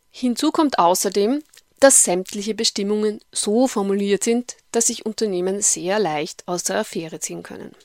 Hinzu 0.10 0.52
kommt 0.52 0.80
außerdem, 0.80 1.44
dass 1.80 2.04
sämtliche 2.04 2.54
Bestimmungen 2.54 3.22
so 3.32 3.68
formuliert 3.68 4.24
sind, 4.24 4.56
dass 4.72 4.88
sich 4.88 5.06
Unternehmen 5.06 5.62
sehr 5.62 6.00
leicht 6.00 6.48
aus 6.48 6.64
der 6.64 6.78
Affäre 6.78 7.20
ziehen 7.20 7.44
können. 7.44 7.76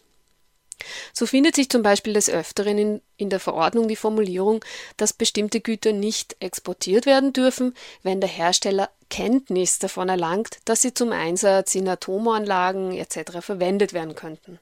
So 1.12 1.26
findet 1.26 1.56
sich 1.56 1.70
zum 1.70 1.82
Beispiel 1.82 2.12
des 2.12 2.28
Öfteren 2.28 2.76
in, 2.76 3.02
in, 3.16 3.30
der 3.30 3.40
Verordnung 3.40 3.88
die 3.88 3.96
Formulierung, 3.96 4.62
dass 4.98 5.14
bestimmte 5.14 5.60
Güter 5.60 5.92
nicht 5.92 6.36
exportiert 6.40 7.06
werden 7.06 7.32
dürfen, 7.32 7.74
wenn 8.02 8.20
der 8.20 8.28
Hersteller 8.28 8.90
Kenntnis 9.08 9.78
davon 9.78 10.08
erlangt, 10.08 10.58
dass 10.66 10.82
sie 10.82 10.92
zum 10.92 11.12
Einsatz 11.12 11.74
in 11.74 11.88
Atomanlagen 11.88 12.92
etc. 12.92 13.38
verwendet 13.40 13.94
werden 13.94 14.14
könnten. 14.14 14.58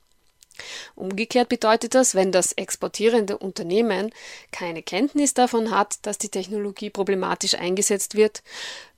Umgekehrt 0.95 1.49
bedeutet 1.49 1.95
das, 1.95 2.15
wenn 2.15 2.33
das 2.33 2.53
exportierende 2.53 3.39
Unternehmen 3.39 4.11
keine 4.53 4.83
Kenntnis 4.83 5.35
davon 5.35 5.71
hat, 5.71 5.99
dass 6.03 6.19
die 6.19 6.29
Technologie 6.29 6.91
problematisch 6.91 7.55
eingesetzt 7.55 8.15
wird, 8.15 8.43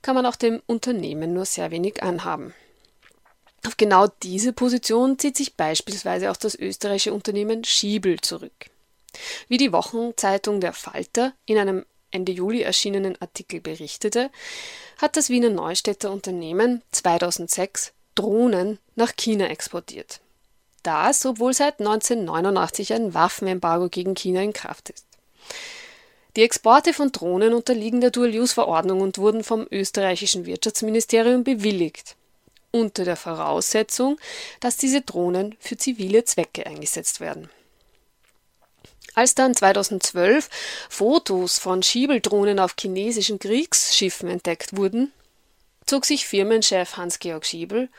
kann 0.01 0.15
man 0.15 0.25
auch 0.25 0.35
dem 0.35 0.61
Unternehmen 0.67 1.33
nur 1.33 1.45
sehr 1.45 1.71
wenig 1.71 2.03
anhaben. 2.03 2.53
Auf 3.65 3.75
genau 3.75 4.07
diese 4.23 4.53
Position 4.53 5.17
zieht 5.17 5.35
sich 5.35 5.55
beispielsweise 5.55 6.31
auch 6.31 6.37
das 6.37 6.55
österreichische 6.55 7.13
Unternehmen 7.13 7.63
Schiebel 7.63 8.21
zurück. 8.21 8.69
Wie 9.47 9.57
die 9.57 9.73
Wochenzeitung 9.73 10.61
Der 10.61 10.73
Falter 10.73 11.33
in 11.45 11.57
einem 11.57 11.85
Ende 12.11 12.31
Juli 12.31 12.61
erschienenen 12.61 13.19
Artikel 13.19 13.59
berichtete, 13.59 14.29
hat 14.99 15.17
das 15.17 15.29
Wiener 15.29 15.49
Neustädter 15.49 16.11
Unternehmen 16.11 16.83
2006 16.91 17.93
Drohnen 18.15 18.79
nach 18.95 19.15
China 19.15 19.47
exportiert 19.47 20.21
das, 20.83 21.25
obwohl 21.25 21.53
seit 21.53 21.79
1989 21.79 22.93
ein 22.93 23.13
Waffenembargo 23.13 23.89
gegen 23.89 24.15
China 24.15 24.41
in 24.41 24.53
Kraft 24.53 24.89
ist. 24.89 25.05
Die 26.35 26.43
Exporte 26.43 26.93
von 26.93 27.11
Drohnen 27.11 27.53
unterliegen 27.53 27.99
der 27.99 28.11
Dual-Use-Verordnung 28.11 29.01
und 29.01 29.17
wurden 29.17 29.43
vom 29.43 29.65
österreichischen 29.71 30.45
Wirtschaftsministerium 30.45 31.43
bewilligt, 31.43 32.15
unter 32.71 33.05
der 33.05 33.15
Voraussetzung, 33.15 34.19
dass 34.59 34.77
diese 34.77 35.01
Drohnen 35.01 35.55
für 35.59 35.77
zivile 35.77 36.25
Zwecke 36.25 36.65
eingesetzt 36.67 37.19
werden. 37.19 37.49
Als 39.15 39.33
dann 39.33 39.55
2012 39.55 40.47
Fotos 40.89 41.57
von 41.57 41.81
Schiebeldrohnen 41.81 42.59
auf 42.59 42.75
chinesischen 42.79 43.39
Kriegsschiffen 43.39 44.29
entdeckt 44.29 44.77
wurden, 44.77 45.11
zog 45.87 46.05
sich 46.05 46.27
Firmenchef 46.27 46.97
Hans-Georg 46.97 47.47
Schiebel 47.47 47.89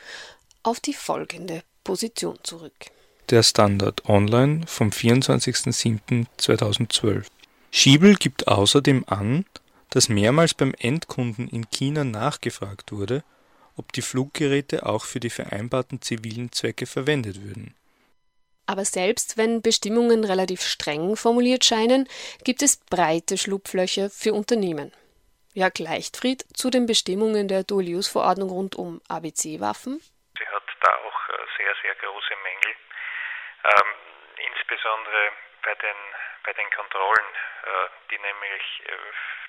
auf 0.63 0.79
die 0.79 0.93
folgende 0.93 1.61
Position 1.89 2.37
zurück. 2.43 2.91
Der 3.31 3.41
Standard 3.41 4.07
Online 4.07 4.61
vom 4.67 4.89
24.07.2012. 4.89 7.25
Schiebel 7.71 8.13
gibt 8.13 8.47
außerdem 8.47 9.05
an, 9.07 9.43
dass 9.89 10.07
mehrmals 10.07 10.53
beim 10.53 10.75
Endkunden 10.77 11.47
in 11.47 11.67
China 11.71 12.03
nachgefragt 12.03 12.91
wurde, 12.91 13.23
ob 13.75 13.91
die 13.91 14.03
Fluggeräte 14.03 14.85
auch 14.85 15.03
für 15.03 15.19
die 15.19 15.31
vereinbarten 15.31 15.99
zivilen 15.99 16.51
Zwecke 16.51 16.85
verwendet 16.85 17.41
würden. 17.41 17.73
Aber 18.67 18.85
selbst 18.85 19.37
wenn 19.37 19.63
Bestimmungen 19.63 20.25
relativ 20.25 20.61
streng 20.61 21.15
formuliert 21.15 21.65
scheinen, 21.65 22.07
gibt 22.43 22.61
es 22.61 22.77
breite 22.77 23.39
Schlupflöcher 23.39 24.11
für 24.11 24.35
Unternehmen. 24.35 24.91
Jörg 25.55 25.79
Leichtfried 25.79 26.45
zu 26.53 26.69
den 26.69 26.85
Bestimmungen 26.85 27.47
der 27.47 27.63
Dual-Use-Verordnung 27.63 28.49
rund 28.49 28.75
um 28.75 29.01
ABC-Waffen. 29.07 29.99
Sie 30.37 30.45
hat 30.45 30.61
da 30.81 30.89
auch 30.89 31.19
sehr, 31.69 31.75
sehr 31.81 31.95
große 31.95 32.35
Mängel. 32.43 32.75
Ähm, 33.63 33.89
insbesondere 34.37 35.31
bei 35.63 35.75
den, 35.75 35.97
bei 36.43 36.53
den 36.53 36.69
Kontrollen, 36.71 37.29
äh, 37.63 37.89
die 38.09 38.17
nämlich 38.17 38.63
äh, 38.85 38.91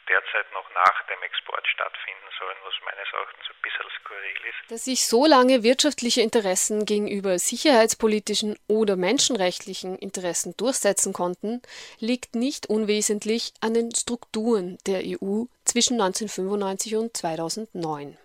derzeit 0.08 0.52
noch 0.52 0.68
nach 0.74 1.06
dem 1.06 1.22
Export 1.22 1.66
stattfinden 1.68 2.26
sollen, 2.38 2.56
was 2.64 2.74
meines 2.84 3.06
Erachtens 3.12 3.46
ein 3.48 3.62
bisschen 3.62 3.86
skurril 4.00 4.40
ist. 4.48 4.70
Dass 4.70 4.84
sich 4.84 5.06
so 5.06 5.24
lange 5.24 5.62
wirtschaftliche 5.62 6.20
Interessen 6.20 6.84
gegenüber 6.84 7.38
sicherheitspolitischen 7.38 8.58
oder 8.66 8.96
menschenrechtlichen 8.96 9.96
Interessen 9.96 10.56
durchsetzen 10.56 11.12
konnten, 11.12 11.62
liegt 12.00 12.34
nicht 12.34 12.66
unwesentlich 12.68 13.52
an 13.60 13.74
den 13.74 13.94
Strukturen 13.94 14.78
der 14.86 15.02
EU 15.04 15.44
zwischen 15.64 16.00
1995 16.00 16.96
und 16.96 17.16
2009. 17.16 18.18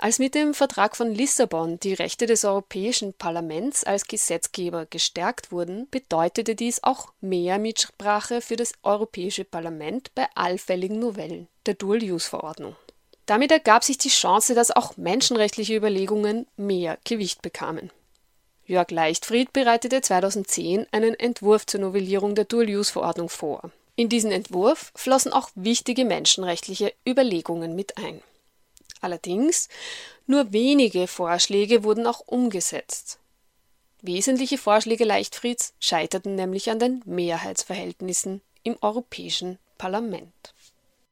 Als 0.00 0.20
mit 0.20 0.36
dem 0.36 0.54
Vertrag 0.54 0.96
von 0.96 1.12
Lissabon 1.12 1.80
die 1.80 1.92
Rechte 1.92 2.26
des 2.26 2.44
Europäischen 2.44 3.14
Parlaments 3.14 3.82
als 3.82 4.06
Gesetzgeber 4.06 4.86
gestärkt 4.86 5.50
wurden, 5.50 5.88
bedeutete 5.90 6.54
dies 6.54 6.84
auch 6.84 7.12
mehr 7.20 7.58
Mitsprache 7.58 8.40
für 8.40 8.54
das 8.54 8.74
Europäische 8.84 9.44
Parlament 9.44 10.14
bei 10.14 10.28
allfälligen 10.36 11.00
Novellen 11.00 11.48
der 11.66 11.74
Dual-Use-Verordnung. 11.74 12.76
Damit 13.26 13.50
ergab 13.50 13.82
sich 13.82 13.98
die 13.98 14.08
Chance, 14.08 14.54
dass 14.54 14.70
auch 14.70 14.96
menschenrechtliche 14.96 15.74
Überlegungen 15.74 16.46
mehr 16.56 16.98
Gewicht 17.02 17.42
bekamen. 17.42 17.90
Jörg 18.66 18.92
Leichtfried 18.92 19.52
bereitete 19.52 20.00
2010 20.00 20.86
einen 20.92 21.14
Entwurf 21.14 21.66
zur 21.66 21.80
Novellierung 21.80 22.36
der 22.36 22.44
Dual-Use-Verordnung 22.44 23.30
vor. 23.30 23.72
In 23.96 24.08
diesen 24.08 24.30
Entwurf 24.30 24.92
flossen 24.94 25.32
auch 25.32 25.50
wichtige 25.56 26.04
menschenrechtliche 26.04 26.94
Überlegungen 27.04 27.74
mit 27.74 27.98
ein. 27.98 28.22
Allerdings 29.00 29.68
nur 30.26 30.52
wenige 30.52 31.08
Vorschläge 31.08 31.84
wurden 31.84 32.06
auch 32.06 32.20
umgesetzt. 32.20 33.20
Wesentliche 34.02 34.58
Vorschläge 34.58 35.04
Leichtfrieds 35.04 35.74
scheiterten 35.80 36.36
nämlich 36.36 36.70
an 36.70 36.78
den 36.78 37.02
Mehrheitsverhältnissen 37.04 38.42
im 38.62 38.78
Europäischen 38.80 39.58
Parlament. 39.76 40.54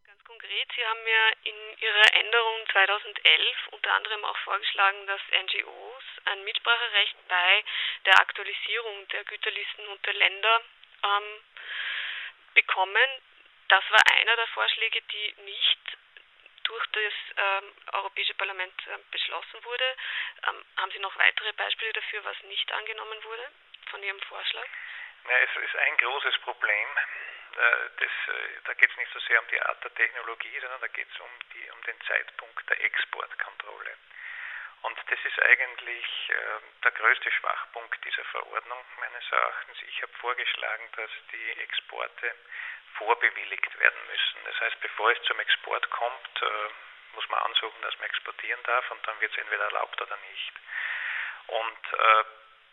Ganz 0.06 0.22
konkret, 0.22 0.68
Sie 0.70 0.84
haben 0.86 1.06
ja 1.06 1.50
in 1.50 1.58
Ihrer 1.82 2.14
Änderung 2.14 2.58
2011 2.70 3.56
unter 3.72 3.90
anderem 3.92 4.24
auch 4.24 4.38
vorgeschlagen, 4.44 5.06
dass 5.06 5.20
NGOs 5.34 6.04
ein 6.26 6.44
Mitspracherecht 6.44 7.16
bei 7.28 7.64
der 8.06 8.20
Aktualisierung 8.20 9.08
der 9.10 9.24
Güterlisten 9.24 9.86
unter 9.88 10.12
Länder 10.12 10.60
ähm, 11.02 11.42
bekommen. 12.54 13.08
Das 13.68 13.82
war 13.90 14.02
einer 14.14 14.36
der 14.36 14.46
Vorschläge, 14.54 15.02
die 15.10 15.42
nicht 15.42 15.98
durch 16.66 16.86
das 16.92 17.12
ähm, 17.36 17.72
Europäische 17.92 18.34
Parlament 18.34 18.74
äh, 18.86 18.98
beschlossen 19.10 19.64
wurde. 19.64 19.96
Ähm, 20.48 20.64
haben 20.76 20.90
Sie 20.90 20.98
noch 20.98 21.16
weitere 21.18 21.52
Beispiele 21.52 21.92
dafür, 21.92 22.24
was 22.24 22.42
nicht 22.44 22.70
angenommen 22.72 23.22
wurde 23.24 23.50
von 23.90 24.02
Ihrem 24.02 24.20
Vorschlag? 24.22 24.68
Ja, 25.28 25.38
es 25.38 25.56
ist 25.56 25.76
ein 25.76 25.96
großes 25.96 26.38
Problem. 26.38 26.88
Äh, 27.56 27.90
das, 27.98 28.34
äh, 28.34 28.60
da 28.64 28.74
geht 28.74 28.90
es 28.90 28.96
nicht 28.96 29.12
so 29.12 29.20
sehr 29.20 29.40
um 29.40 29.48
die 29.48 29.60
Art 29.60 29.82
der 29.82 29.94
Technologie, 29.94 30.58
sondern 30.60 30.80
da 30.80 30.88
geht 30.88 31.08
es 31.10 31.20
um, 31.20 31.30
um 31.72 31.82
den 31.82 32.00
Zeitpunkt 32.02 32.68
der 32.68 32.84
Exportkontrolle. 32.84 33.96
Und 34.82 34.98
das 35.10 35.18
ist 35.24 35.42
eigentlich 35.42 36.06
äh, 36.28 36.82
der 36.84 36.92
größte 36.92 37.30
Schwachpunkt 37.32 38.04
dieser 38.04 38.24
Verordnung 38.26 38.84
meines 39.00 39.32
Erachtens. 39.32 39.78
Ich 39.88 40.02
habe 40.02 40.12
vorgeschlagen, 40.20 40.88
dass 40.96 41.10
die 41.32 41.60
Exporte 41.60 42.34
vorbewilligt 42.94 43.78
werden 43.78 44.06
müssen. 44.06 44.44
Das 44.44 44.60
heißt, 44.60 44.80
bevor 44.80 45.10
es 45.10 45.22
zum 45.22 45.38
Export 45.40 45.88
kommt, 45.90 46.42
äh, 46.42 46.68
muss 47.14 47.28
man 47.28 47.40
ansuchen, 47.42 47.82
dass 47.82 47.98
man 47.98 48.08
exportieren 48.08 48.62
darf 48.64 48.90
und 48.90 49.06
dann 49.06 49.20
wird 49.20 49.32
es 49.32 49.38
entweder 49.38 49.64
erlaubt 49.64 50.00
oder 50.00 50.16
nicht. 50.30 50.52
Und 51.48 51.92
äh, 51.92 52.24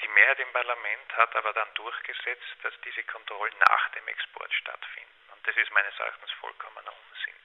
die 0.02 0.08
Mehrheit 0.10 0.40
im 0.40 0.52
Parlament 0.52 1.18
hat 1.18 1.36
aber 1.36 1.54
dann 1.54 1.74
durchgesetzt, 1.76 2.56
dass 2.64 2.74
diese 2.82 3.04
Kontrollen 3.04 3.56
nach 3.70 3.90
dem 3.90 4.08
Export 4.08 4.54
stattfinden. 4.54 5.32
Und 5.34 5.48
das 5.48 5.56
ist 5.56 5.72
meines 5.72 5.98
Erachtens 6.00 6.32
vollkommener 6.34 6.92
Unsinn. 6.92 7.36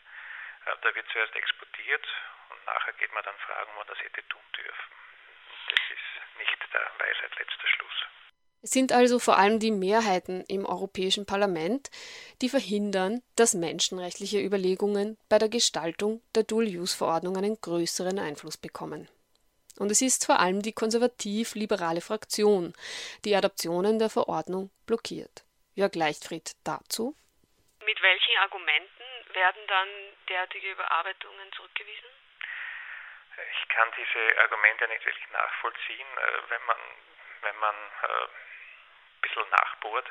Äh, 0.66 0.76
da 0.82 0.94
wird 0.94 1.08
zuerst 1.10 1.34
exportiert 1.36 2.06
und 2.50 2.64
nachher 2.66 2.92
geht 2.94 3.12
man 3.12 3.24
dann 3.24 3.38
fragen, 3.38 3.70
wo 3.74 3.78
man 3.78 3.88
das 3.88 4.00
hätte 4.00 4.26
tun 4.28 4.44
dürfen. 4.56 4.92
Das 5.68 5.80
ist 5.90 6.38
nicht 6.38 6.74
der 6.74 6.90
Weisheit 6.98 7.38
letzter 7.38 7.68
Schluss. 7.68 8.06
Es 8.60 8.72
sind 8.72 8.92
also 8.92 9.18
vor 9.20 9.38
allem 9.38 9.60
die 9.60 9.70
Mehrheiten 9.70 10.44
im 10.48 10.66
Europäischen 10.66 11.26
Parlament, 11.26 11.90
die 12.42 12.48
verhindern, 12.48 13.22
dass 13.36 13.54
menschenrechtliche 13.54 14.40
Überlegungen 14.40 15.16
bei 15.28 15.38
der 15.38 15.48
Gestaltung 15.48 16.20
der 16.34 16.42
Dual-Use-Verordnung 16.42 17.36
einen 17.36 17.60
größeren 17.60 18.18
Einfluss 18.18 18.56
bekommen. 18.56 19.08
Und 19.78 19.92
es 19.92 20.02
ist 20.02 20.26
vor 20.26 20.40
allem 20.40 20.60
die 20.60 20.72
konservativ-liberale 20.72 22.00
Fraktion, 22.00 22.74
die 23.24 23.36
Adaptionen 23.36 24.00
der 24.00 24.10
Verordnung 24.10 24.70
blockiert. 24.86 25.44
Jörg 25.76 25.94
Leichtfried 25.94 26.56
dazu. 26.64 27.14
Mit 27.86 28.02
welchen 28.02 28.36
Argumenten 28.38 29.06
werden 29.34 29.62
dann 29.68 29.88
derartige 30.28 30.72
Überarbeitungen 30.72 31.52
zurückgewiesen? 31.54 32.10
Ich 33.38 33.68
kann 33.68 33.88
diese 33.94 34.40
Argumente 34.40 34.88
nicht 34.88 35.06
wirklich 35.06 35.30
nachvollziehen. 35.30 36.08
Äh, 36.18 36.50
wenn 36.50 36.64
man, 36.66 36.76
wenn 37.42 37.56
man 37.60 37.76
äh, 38.02 38.26
bisschen 39.20 39.48
nachbohrt, 39.50 40.10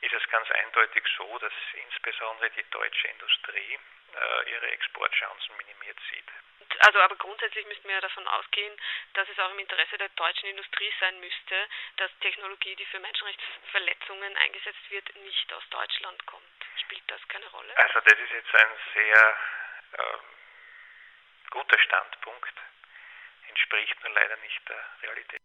ist 0.00 0.12
es 0.12 0.28
ganz 0.30 0.50
eindeutig 0.50 1.04
so, 1.16 1.38
dass 1.38 1.52
insbesondere 1.74 2.50
die 2.50 2.64
deutsche 2.70 3.08
Industrie 3.08 3.78
äh, 4.14 4.50
ihre 4.50 4.70
Exportchancen 4.72 5.56
minimiert 5.56 5.98
sieht. 6.10 6.26
Also 6.80 7.00
aber 7.00 7.16
grundsätzlich 7.16 7.66
müssten 7.66 7.88
wir 7.88 7.94
ja 7.94 8.00
davon 8.00 8.26
ausgehen, 8.26 8.76
dass 9.14 9.28
es 9.28 9.38
auch 9.38 9.50
im 9.50 9.58
Interesse 9.58 9.98
der 9.98 10.08
deutschen 10.10 10.48
Industrie 10.48 10.92
sein 11.00 11.20
müsste, 11.20 11.68
dass 11.96 12.10
Technologie, 12.20 12.74
die 12.76 12.86
für 12.86 12.98
Menschenrechtsverletzungen 12.98 14.36
eingesetzt 14.36 14.90
wird, 14.90 15.14
nicht 15.16 15.52
aus 15.52 15.62
Deutschland 15.70 16.26
kommt. 16.26 16.44
Spielt 16.80 17.08
das 17.08 17.20
keine 17.28 17.48
Rolle? 17.50 17.76
Also 17.76 18.00
das 18.00 18.18
ist 18.18 18.32
jetzt 18.32 18.54
ein 18.54 18.76
sehr 18.94 19.36
äh, 19.92 20.18
guter 21.50 21.78
Standpunkt, 21.78 22.54
entspricht 23.48 24.02
nun 24.02 24.14
leider 24.14 24.36
nicht 24.38 24.68
der 24.68 24.84
Realität. 25.02 25.40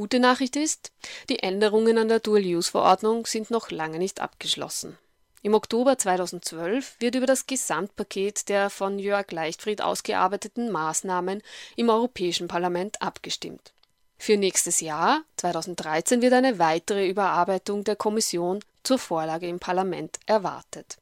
Gute 0.00 0.18
Nachricht 0.18 0.56
ist, 0.56 0.92
die 1.28 1.40
Änderungen 1.40 1.98
an 1.98 2.08
der 2.08 2.20
Dual-Use-Verordnung 2.20 3.26
sind 3.26 3.50
noch 3.50 3.70
lange 3.70 3.98
nicht 3.98 4.20
abgeschlossen. 4.22 4.96
Im 5.42 5.52
Oktober 5.52 5.98
2012 5.98 6.96
wird 7.00 7.16
über 7.16 7.26
das 7.26 7.46
Gesamtpaket 7.46 8.48
der 8.48 8.70
von 8.70 8.98
Jörg 8.98 9.30
Leichtfried 9.30 9.82
ausgearbeiteten 9.82 10.70
Maßnahmen 10.70 11.42
im 11.76 11.90
Europäischen 11.90 12.48
Parlament 12.48 13.02
abgestimmt. 13.02 13.74
Für 14.16 14.38
nächstes 14.38 14.80
Jahr, 14.80 15.20
2013, 15.36 16.22
wird 16.22 16.32
eine 16.32 16.58
weitere 16.58 17.06
Überarbeitung 17.06 17.84
der 17.84 17.96
Kommission 17.96 18.60
zur 18.82 18.98
Vorlage 18.98 19.48
im 19.48 19.60
Parlament 19.60 20.18
erwartet. 20.24 20.96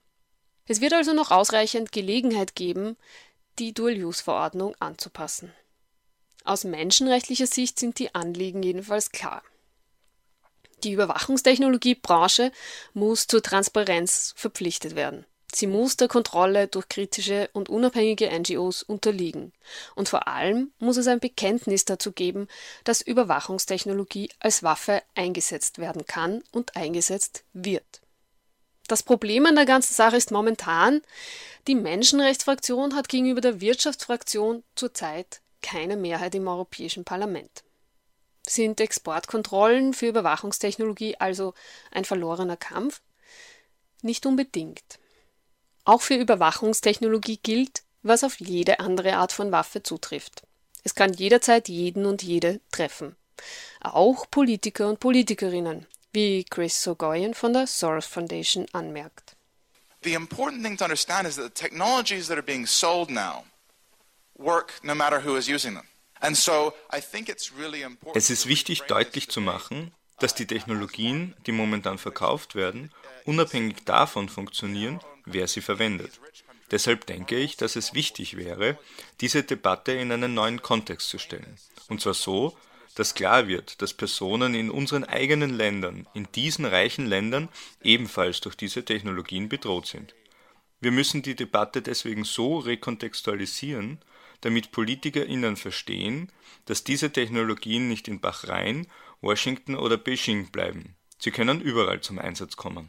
Es 0.66 0.80
wird 0.80 0.92
also 0.92 1.12
noch 1.12 1.30
ausreichend 1.30 1.92
Gelegenheit 1.92 2.56
geben, 2.56 2.96
die 3.60 3.72
Dual-Use-Verordnung 3.72 4.74
anzupassen. 4.80 5.52
Aus 6.48 6.64
menschenrechtlicher 6.64 7.46
Sicht 7.46 7.78
sind 7.78 7.98
die 7.98 8.14
Anliegen 8.14 8.62
jedenfalls 8.62 9.12
klar. 9.12 9.42
Die 10.82 10.92
Überwachungstechnologiebranche 10.92 12.52
muss 12.94 13.26
zur 13.26 13.42
Transparenz 13.42 14.32
verpflichtet 14.34 14.94
werden. 14.94 15.26
Sie 15.52 15.66
muss 15.66 15.98
der 15.98 16.08
Kontrolle 16.08 16.66
durch 16.66 16.88
kritische 16.88 17.50
und 17.52 17.68
unabhängige 17.68 18.30
NGOs 18.30 18.82
unterliegen. 18.82 19.52
Und 19.94 20.08
vor 20.08 20.26
allem 20.26 20.72
muss 20.78 20.96
es 20.96 21.06
ein 21.06 21.20
Bekenntnis 21.20 21.84
dazu 21.84 22.12
geben, 22.12 22.48
dass 22.84 23.02
Überwachungstechnologie 23.02 24.30
als 24.40 24.62
Waffe 24.62 25.02
eingesetzt 25.14 25.76
werden 25.76 26.06
kann 26.06 26.42
und 26.50 26.76
eingesetzt 26.76 27.44
wird. 27.52 28.00
Das 28.86 29.02
Problem 29.02 29.44
an 29.44 29.54
der 29.56 29.66
ganzen 29.66 29.92
Sache 29.92 30.16
ist 30.16 30.30
momentan, 30.30 31.02
die 31.66 31.74
Menschenrechtsfraktion 31.74 32.94
hat 32.94 33.10
gegenüber 33.10 33.42
der 33.42 33.60
Wirtschaftsfraktion 33.60 34.64
zurzeit 34.76 35.42
keine 35.62 35.96
Mehrheit 35.96 36.34
im 36.34 36.48
Europäischen 36.48 37.04
Parlament. 37.04 37.64
Sind 38.46 38.80
Exportkontrollen 38.80 39.92
für 39.92 40.06
Überwachungstechnologie 40.06 41.16
also 41.16 41.54
ein 41.90 42.04
verlorener 42.04 42.56
Kampf? 42.56 43.02
Nicht 44.02 44.24
unbedingt. 44.26 44.98
Auch 45.84 46.00
für 46.00 46.14
Überwachungstechnologie 46.14 47.38
gilt, 47.42 47.82
was 48.02 48.24
auf 48.24 48.40
jede 48.40 48.80
andere 48.80 49.16
Art 49.16 49.32
von 49.32 49.52
Waffe 49.52 49.82
zutrifft. 49.82 50.42
Es 50.84 50.94
kann 50.94 51.12
jederzeit 51.12 51.68
jeden 51.68 52.06
und 52.06 52.22
jede 52.22 52.60
treffen. 52.70 53.16
Auch 53.80 54.30
Politiker 54.30 54.88
und 54.88 55.00
Politikerinnen, 55.00 55.86
wie 56.12 56.44
Chris 56.44 56.82
Sogoyan 56.82 57.34
von 57.34 57.52
der 57.52 57.66
Soros 57.66 58.06
Foundation 58.06 58.66
anmerkt. 58.72 59.36
The 60.04 60.14
important 60.14 60.62
thing 60.62 60.76
to 60.76 60.84
understand 60.84 61.26
is 61.26 61.36
that 61.36 61.44
the 61.44 61.62
technologies 61.62 62.28
that 62.28 62.38
are 62.38 62.42
being 62.42 62.66
sold 62.66 63.10
now 63.10 63.44
Es 68.14 68.30
ist 68.30 68.46
wichtig 68.46 68.82
deutlich 68.82 69.28
zu 69.28 69.40
machen, 69.40 69.92
dass 70.20 70.34
die 70.34 70.46
Technologien, 70.46 71.34
die 71.46 71.52
momentan 71.52 71.98
verkauft 71.98 72.54
werden, 72.54 72.92
unabhängig 73.24 73.84
davon 73.84 74.28
funktionieren, 74.28 75.00
wer 75.24 75.48
sie 75.48 75.60
verwendet. 75.60 76.20
Deshalb 76.70 77.06
denke 77.06 77.36
ich, 77.36 77.56
dass 77.56 77.76
es 77.76 77.94
wichtig 77.94 78.36
wäre, 78.36 78.78
diese 79.20 79.42
Debatte 79.42 79.92
in 79.92 80.12
einen 80.12 80.34
neuen 80.34 80.62
Kontext 80.62 81.08
zu 81.08 81.18
stellen. 81.18 81.56
Und 81.88 82.00
zwar 82.00 82.14
so, 82.14 82.56
dass 82.94 83.14
klar 83.14 83.48
wird, 83.48 83.82
dass 83.82 83.94
Personen 83.94 84.54
in 84.54 84.70
unseren 84.70 85.04
eigenen 85.04 85.56
Ländern, 85.56 86.06
in 86.14 86.28
diesen 86.34 86.64
reichen 86.64 87.06
Ländern, 87.06 87.48
ebenfalls 87.82 88.40
durch 88.40 88.56
diese 88.56 88.84
Technologien 88.84 89.48
bedroht 89.48 89.86
sind. 89.86 90.14
Wir 90.80 90.92
müssen 90.92 91.22
die 91.22 91.34
Debatte 91.34 91.82
deswegen 91.82 92.24
so 92.24 92.58
rekontextualisieren, 92.58 94.00
damit 94.40 94.72
PolitikerInnen 94.72 95.56
verstehen, 95.56 96.30
dass 96.66 96.84
diese 96.84 97.12
Technologien 97.12 97.88
nicht 97.88 98.08
in 98.08 98.20
Bahrain, 98.20 98.86
Washington 99.20 99.74
oder 99.74 99.96
Beijing 99.96 100.50
bleiben. 100.50 100.94
Sie 101.18 101.30
können 101.30 101.60
überall 101.60 102.00
zum 102.00 102.18
Einsatz 102.18 102.56
kommen. 102.56 102.88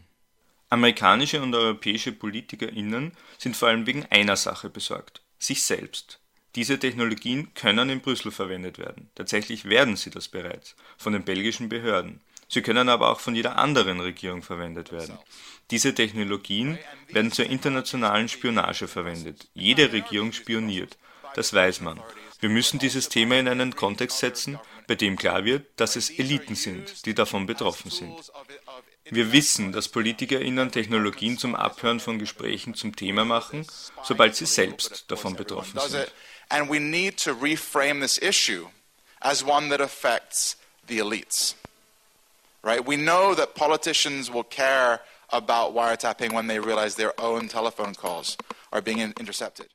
Amerikanische 0.69 1.41
und 1.41 1.55
europäische 1.55 2.11
PolitikerInnen 2.11 3.13
sind 3.39 3.57
vor 3.57 3.69
allem 3.69 3.87
wegen 3.87 4.05
einer 4.05 4.35
Sache 4.35 4.69
besorgt: 4.69 5.23
sich 5.39 5.63
selbst. 5.63 6.19
Diese 6.55 6.79
Technologien 6.79 7.53
können 7.53 7.89
in 7.89 8.01
Brüssel 8.01 8.31
verwendet 8.31 8.77
werden. 8.77 9.09
Tatsächlich 9.15 9.65
werden 9.65 9.95
sie 9.95 10.09
das 10.09 10.27
bereits 10.27 10.75
von 10.97 11.13
den 11.13 11.23
belgischen 11.23 11.69
Behörden. 11.69 12.21
Sie 12.47 12.63
können 12.63 12.89
aber 12.89 13.09
auch 13.11 13.19
von 13.19 13.35
jeder 13.35 13.57
anderen 13.57 13.99
Regierung 13.99 14.41
verwendet 14.41 14.91
werden. 14.91 15.17
Diese 15.69 15.93
Technologien 15.93 16.79
werden 17.09 17.31
zur 17.31 17.45
internationalen 17.45 18.27
Spionage 18.27 18.87
verwendet. 18.87 19.47
Jede 19.53 19.91
Regierung 19.91 20.33
spioniert. 20.33 20.97
Das 21.35 21.53
weiß 21.53 21.81
man. 21.81 22.01
Wir 22.39 22.49
müssen 22.49 22.79
dieses 22.79 23.09
Thema 23.09 23.35
in 23.35 23.47
einen 23.47 23.75
Kontext 23.75 24.19
setzen, 24.19 24.59
bei 24.87 24.95
dem 24.95 25.17
klar 25.17 25.43
wird, 25.43 25.65
dass 25.75 25.95
es 25.95 26.09
Eliten 26.09 26.55
sind, 26.55 27.05
die 27.05 27.13
davon 27.13 27.45
betroffen 27.45 27.91
sind. 27.91 28.31
Wir 29.11 29.31
wissen, 29.31 29.71
dass 29.71 29.87
PolitikerInnen 29.89 30.71
Technologien 30.71 31.37
zum 31.37 31.55
Abhören 31.55 31.99
von 31.99 32.19
Gesprächen 32.19 32.75
zum 32.75 32.95
Thema 32.95 33.25
machen, 33.25 33.65
sobald 34.03 34.35
sie 34.35 34.45
selbst 34.45 35.05
davon 35.09 35.35
betroffen 35.35 35.79
sind. 35.79 36.11
And 36.49 36.69
we 36.69 36.79
need 36.79 37.17
to 37.23 37.31
reframe 37.31 38.01
this 38.01 38.17
issue 38.17 38.67
as 39.21 39.43
one 39.43 39.69
that 39.69 39.81
affects 39.81 40.57
the 40.87 40.99
elites. 40.99 41.55
Right? 42.63 42.85
We 42.85 42.97
know 42.97 43.35
that 43.35 43.53
politicians 43.53 44.31
will 44.31 44.43
care 44.43 45.01
about 45.31 45.73
wiretapping 45.75 46.33
when 46.33 46.47
they 46.47 46.59
realize 46.59 46.95
their 46.95 47.13
own 47.19 47.47
telephone 47.47 47.93
calls 47.93 48.35
are 48.71 48.81
being 48.81 49.13
intercepted. 49.19 49.67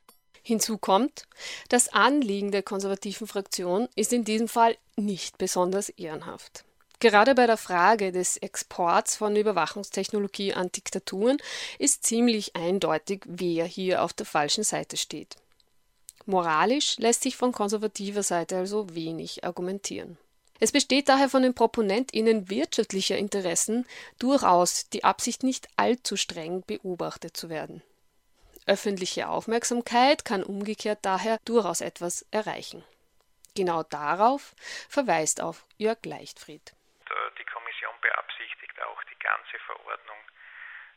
Hinzu 0.47 0.77
kommt, 0.77 1.23
das 1.69 1.89
Anliegen 1.89 2.51
der 2.51 2.61
konservativen 2.61 3.25
Fraktion 3.25 3.89
ist 3.95 4.13
in 4.13 4.23
diesem 4.23 4.47
Fall 4.47 4.77
nicht 4.95 5.39
besonders 5.39 5.89
ehrenhaft. 5.89 6.63
Gerade 6.99 7.33
bei 7.33 7.47
der 7.47 7.57
Frage 7.57 8.11
des 8.11 8.37
Exports 8.37 9.15
von 9.15 9.35
Überwachungstechnologie 9.35 10.53
an 10.53 10.71
Diktaturen 10.71 11.37
ist 11.79 12.05
ziemlich 12.05 12.55
eindeutig, 12.55 13.23
wer 13.25 13.65
hier 13.65 14.03
auf 14.03 14.13
der 14.13 14.27
falschen 14.27 14.63
Seite 14.63 14.97
steht. 14.97 15.35
Moralisch 16.27 16.99
lässt 16.99 17.23
sich 17.23 17.35
von 17.35 17.51
konservativer 17.51 18.21
Seite 18.21 18.57
also 18.57 18.93
wenig 18.93 19.43
argumentieren. 19.43 20.19
Es 20.59 20.71
besteht 20.71 21.09
daher 21.09 21.27
von 21.27 21.41
den 21.41 21.55
ProponentInnen 21.55 22.51
wirtschaftlicher 22.51 23.17
Interessen 23.17 23.87
durchaus 24.19 24.89
die 24.89 25.03
Absicht, 25.03 25.41
nicht 25.41 25.67
allzu 25.75 26.17
streng 26.17 26.61
beobachtet 26.67 27.35
zu 27.35 27.49
werden. 27.49 27.81
Öffentliche 28.67 29.27
Aufmerksamkeit 29.27 30.25
kann 30.25 30.43
umgekehrt 30.43 30.99
daher 31.03 31.37
durchaus 31.45 31.81
etwas 31.81 32.25
erreichen. 32.31 32.83
Genau 33.55 33.83
darauf 33.83 34.57
verweist 34.89 35.39
auch 35.39 35.55
Jörg 35.77 36.03
Leichtfried. 36.03 36.73
Die 37.37 37.45
Kommission 37.45 37.93
beabsichtigt 38.01 38.81
auch, 38.81 39.03
die 39.03 39.19
ganze 39.19 39.59
Verordnung 39.59 40.17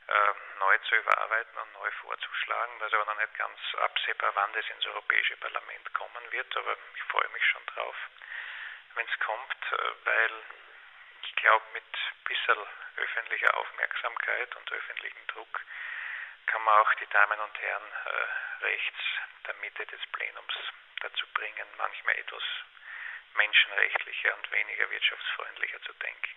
äh, 0.09 0.33
neu 0.59 0.79
zu 0.89 0.97
überarbeiten 0.97 1.59
und 1.61 1.73
neu 1.75 1.91
vorzuschlagen. 2.01 2.73
Das 2.81 2.89
ist 2.89 2.95
aber 2.95 3.13
noch 3.13 3.21
nicht 3.21 3.37
ganz 3.37 3.59
absehbar, 3.85 4.33
wann 4.35 4.53
das 4.55 4.65
ins 4.75 4.87
Europäische 4.87 5.37
Parlament 5.37 5.93
kommen 5.93 6.25
wird, 6.31 6.57
aber 6.57 6.73
ich 6.97 7.03
freue 7.13 7.29
mich 7.37 7.45
schon 7.53 7.67
drauf, 7.67 7.97
wenn 8.95 9.07
es 9.07 9.19
kommt, 9.21 9.63
äh, 9.73 9.93
weil 10.05 10.33
ich 11.23 11.35
glaube, 11.37 11.65
mit 11.75 11.85
ein 11.85 12.25
bisschen 12.25 12.59
öffentlicher 12.97 13.55
Aufmerksamkeit 13.57 14.57
und 14.57 14.73
öffentlichem 14.73 15.27
Druck 15.29 15.61
kann 16.49 16.63
man 16.65 16.75
auch 16.81 16.95
die 16.95 17.07
Damen 17.07 17.41
und 17.41 17.61
Herren 17.61 17.93
äh, 18.07 18.65
rechts 18.65 18.99
der 19.47 19.55
Mitte 19.55 19.87
des 19.87 20.01
Plenums 20.13 20.55
dazu 21.01 21.27
bringen, 21.35 21.67
manchmal 21.77 22.17
etwas 22.17 22.43
menschenrechtlicher 23.35 24.35
und 24.37 24.51
weniger 24.51 24.91
wirtschaftsfreundlicher 24.91 25.81
zu 25.83 25.93
denken. 25.95 26.37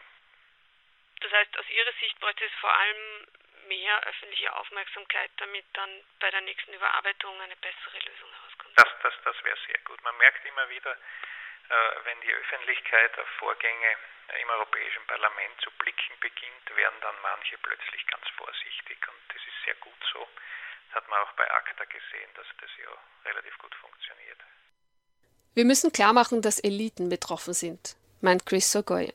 Das 1.22 1.32
heißt, 1.32 1.58
aus 1.58 1.70
Ihrer 1.70 1.94
Sicht 1.94 2.20
bräuchte 2.20 2.46
es 2.46 2.54
vor 2.60 2.74
allem 2.74 3.28
mehr 3.68 4.04
öffentliche 4.08 4.54
Aufmerksamkeit, 4.56 5.32
damit 5.38 5.66
dann 5.74 6.04
bei 6.20 6.30
der 6.32 6.42
nächsten 6.42 6.74
Überarbeitung 6.74 7.40
eine 7.42 7.56
bessere 7.58 8.00
Lösung 8.00 8.32
herauskommt. 8.34 8.78
Das, 8.78 8.88
das, 9.04 9.14
das 9.24 9.44
wäre 9.44 9.58
sehr 9.68 9.80
gut. 9.86 10.02
Man 10.04 10.18
merkt 10.18 10.46
immer 10.46 10.70
wieder, 10.70 10.98
wenn 12.04 12.20
die 12.22 12.34
Öffentlichkeit 12.34 13.18
auf 13.20 13.28
Vorgänge 13.40 13.96
im 14.42 14.50
Europäischen 14.50 15.06
Parlament 15.08 15.56
zu 15.64 15.72
blicken 15.80 16.16
beginnt, 16.20 16.66
werden 16.76 17.00
dann 17.02 17.16
manche 17.22 17.58
plötzlich 17.60 18.06
ganz 18.08 18.24
vorsichtig 18.38 18.98
und 19.08 19.20
das 19.30 19.42
ist 19.44 19.60
sehr 19.66 19.76
gut 19.76 20.02
so. 20.14 20.28
Das 20.88 21.04
hat 21.04 21.10
man 21.10 21.20
auch 21.20 21.32
bei 21.34 21.50
ACTA 21.50 21.86
gesehen, 21.86 22.32
dass 22.36 22.48
das 22.60 22.70
ja 22.78 22.92
relativ 23.26 23.58
gut 23.60 23.76
funktioniert. 23.76 24.40
Wir 25.54 25.66
müssen 25.66 25.92
klar 25.92 26.14
machen, 26.14 26.42
dass 26.42 26.60
Eliten 26.60 27.10
betroffen 27.10 27.54
sind, 27.54 27.96
meint 28.22 28.46
Chris 28.46 28.72
Sogoyan. 28.72 29.14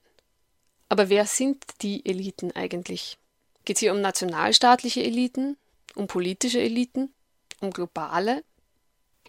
Aber 0.89 1.09
wer 1.09 1.25
sind 1.25 1.83
die 1.83 2.05
Eliten 2.07 2.55
eigentlich? 2.55 3.19
Geht 3.65 3.77
es 3.77 3.81
hier 3.81 3.93
um 3.93 4.01
nationalstaatliche 4.01 5.01
Eliten, 5.01 5.59
um 5.95 6.07
politische 6.07 6.61
Eliten, 6.61 7.15
um 7.61 7.71
globale 7.71 8.45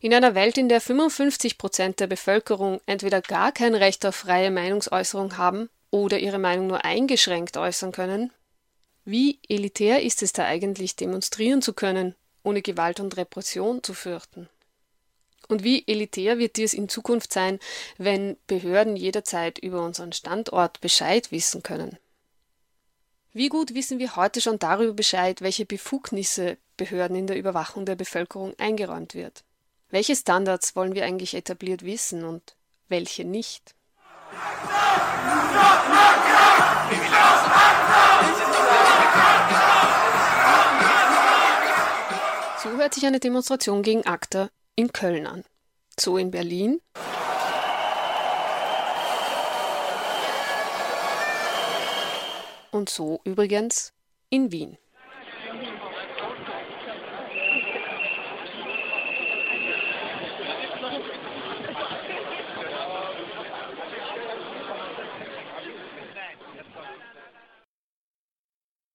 in 0.01 0.13
einer 0.13 0.35
Welt, 0.35 0.57
in 0.57 0.69
der 0.69 0.81
55 0.81 1.57
Prozent 1.57 1.99
der 1.99 2.07
Bevölkerung 2.07 2.81
entweder 2.85 3.21
gar 3.21 3.51
kein 3.51 3.75
Recht 3.75 4.05
auf 4.05 4.15
freie 4.15 4.51
Meinungsäußerung 4.51 5.37
haben 5.37 5.69
oder 5.89 6.19
ihre 6.19 6.39
Meinung 6.39 6.67
nur 6.67 6.85
eingeschränkt 6.85 7.57
äußern 7.57 7.91
können, 7.91 8.31
wie 9.09 9.39
elitär 9.47 10.03
ist 10.03 10.21
es 10.21 10.33
da 10.33 10.43
eigentlich, 10.43 10.97
demonstrieren 10.97 11.61
zu 11.61 11.71
können, 11.71 12.13
ohne 12.43 12.61
Gewalt 12.61 12.99
und 12.99 13.15
Repression 13.15 13.81
zu 13.81 13.93
fürchten? 13.93 14.49
Und 15.47 15.63
wie 15.63 15.87
elitär 15.87 16.39
wird 16.39 16.57
dies 16.57 16.73
in 16.73 16.89
Zukunft 16.89 17.31
sein, 17.31 17.59
wenn 17.97 18.35
Behörden 18.47 18.97
jederzeit 18.97 19.59
über 19.59 19.81
unseren 19.81 20.11
Standort 20.11 20.81
Bescheid 20.81 21.31
wissen 21.31 21.63
können? 21.63 21.97
Wie 23.31 23.47
gut 23.47 23.73
wissen 23.73 23.97
wir 23.97 24.17
heute 24.17 24.41
schon 24.41 24.59
darüber 24.59 24.93
Bescheid, 24.93 25.41
welche 25.41 25.65
Befugnisse 25.65 26.57
Behörden 26.75 27.15
in 27.15 27.27
der 27.27 27.37
Überwachung 27.37 27.85
der 27.85 27.95
Bevölkerung 27.95 28.55
eingeräumt 28.57 29.13
wird? 29.15 29.45
Welche 29.89 30.17
Standards 30.17 30.75
wollen 30.75 30.95
wir 30.95 31.05
eigentlich 31.05 31.33
etabliert 31.33 31.85
wissen 31.85 32.25
und 32.25 32.57
welche 32.89 33.23
nicht? 33.23 33.73
So 42.61 42.69
hört 42.71 42.93
sich 42.93 43.05
eine 43.05 43.21
Demonstration 43.21 43.81
gegen 43.81 44.05
ACTA 44.05 44.49
in 44.75 44.91
Köln 44.91 45.25
an. 45.25 45.45
So 45.97 46.17
in 46.17 46.31
Berlin. 46.31 46.81
Und 52.71 52.89
so 52.89 53.21
übrigens 53.23 53.93
in 54.29 54.51
Wien. 54.51 54.77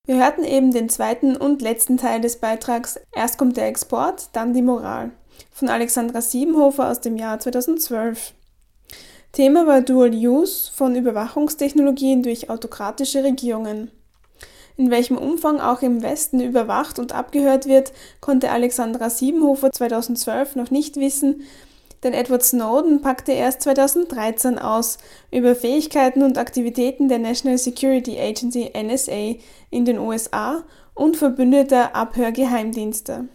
Wir 0.05 0.17
hörten 0.17 0.43
eben 0.43 0.73
den 0.73 0.89
zweiten 0.89 1.37
und 1.37 1.63
letzten 1.63 1.97
Teil 1.97 2.21
des 2.21 2.39
Beitrags 2.39 2.99
Erst 3.15 3.39
kommt 3.39 3.57
der 3.57 3.69
Export, 3.69 4.31
dann 4.33 4.53
die 4.53 4.61
Moral 4.61 5.13
von 5.53 5.69
Alexandra 5.69 6.21
Siebenhofer 6.21 6.91
aus 6.91 7.01
dem 7.01 7.17
Jahr 7.17 7.39
2012. 7.39 8.35
Thema 9.31 9.65
war 9.65 9.81
Dual 9.81 10.11
Use 10.11 10.73
von 10.73 10.97
Überwachungstechnologien 10.97 12.25
durch 12.25 12.51
autokratische 12.51 13.23
Regierungen. 13.23 13.93
In 14.77 14.91
welchem 14.91 15.17
Umfang 15.17 15.61
auch 15.61 15.83
im 15.83 16.03
Westen 16.03 16.41
überwacht 16.41 16.99
und 16.99 17.13
abgehört 17.13 17.67
wird, 17.67 17.93
konnte 18.21 18.51
Alexandra 18.51 19.09
Siebenhofer 19.09 19.71
2012 19.71 20.57
noch 20.57 20.73
nicht 20.73 20.97
wissen, 20.97 21.43
denn 22.03 22.15
Edward 22.15 22.43
Snowden 22.43 23.01
packte 23.01 23.33
erst 23.33 23.63
2013 23.63 24.59
aus 24.59 24.99
über 25.31 25.55
Fähigkeiten 25.55 26.23
und 26.23 26.39
Aktivitäten 26.39 27.09
der 27.09 27.19
National 27.19 27.59
Security 27.59 28.19
Agency 28.19 28.71
NSA 28.77 29.37
in 29.71 29.85
den 29.85 29.99
USA 29.99 30.65
und 30.95 31.17
verbündeter 31.17 31.95
Abhörgeheimdienste. 31.95 33.29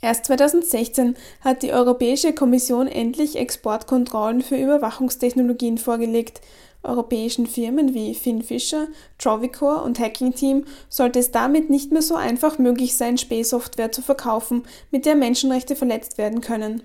Erst 0.00 0.26
2016 0.26 1.16
hat 1.40 1.62
die 1.62 1.72
Europäische 1.72 2.34
Kommission 2.34 2.88
endlich 2.88 3.36
Exportkontrollen 3.36 4.42
für 4.42 4.56
Überwachungstechnologien 4.56 5.78
vorgelegt. 5.78 6.42
Europäischen 6.82 7.46
Firmen 7.46 7.94
wie 7.94 8.14
Finn 8.14 8.42
Fischer, 8.42 8.88
Trovicor 9.18 9.82
und 9.82 9.98
Hacking 9.98 10.34
Team 10.34 10.66
sollte 10.90 11.20
es 11.20 11.30
damit 11.30 11.70
nicht 11.70 11.90
mehr 11.90 12.02
so 12.02 12.16
einfach 12.16 12.58
möglich 12.58 12.98
sein, 12.98 13.16
Spähsoftware 13.16 13.92
zu 13.92 14.02
verkaufen, 14.02 14.64
mit 14.90 15.06
der 15.06 15.14
Menschenrechte 15.14 15.74
verletzt 15.74 16.18
werden 16.18 16.42
können. 16.42 16.82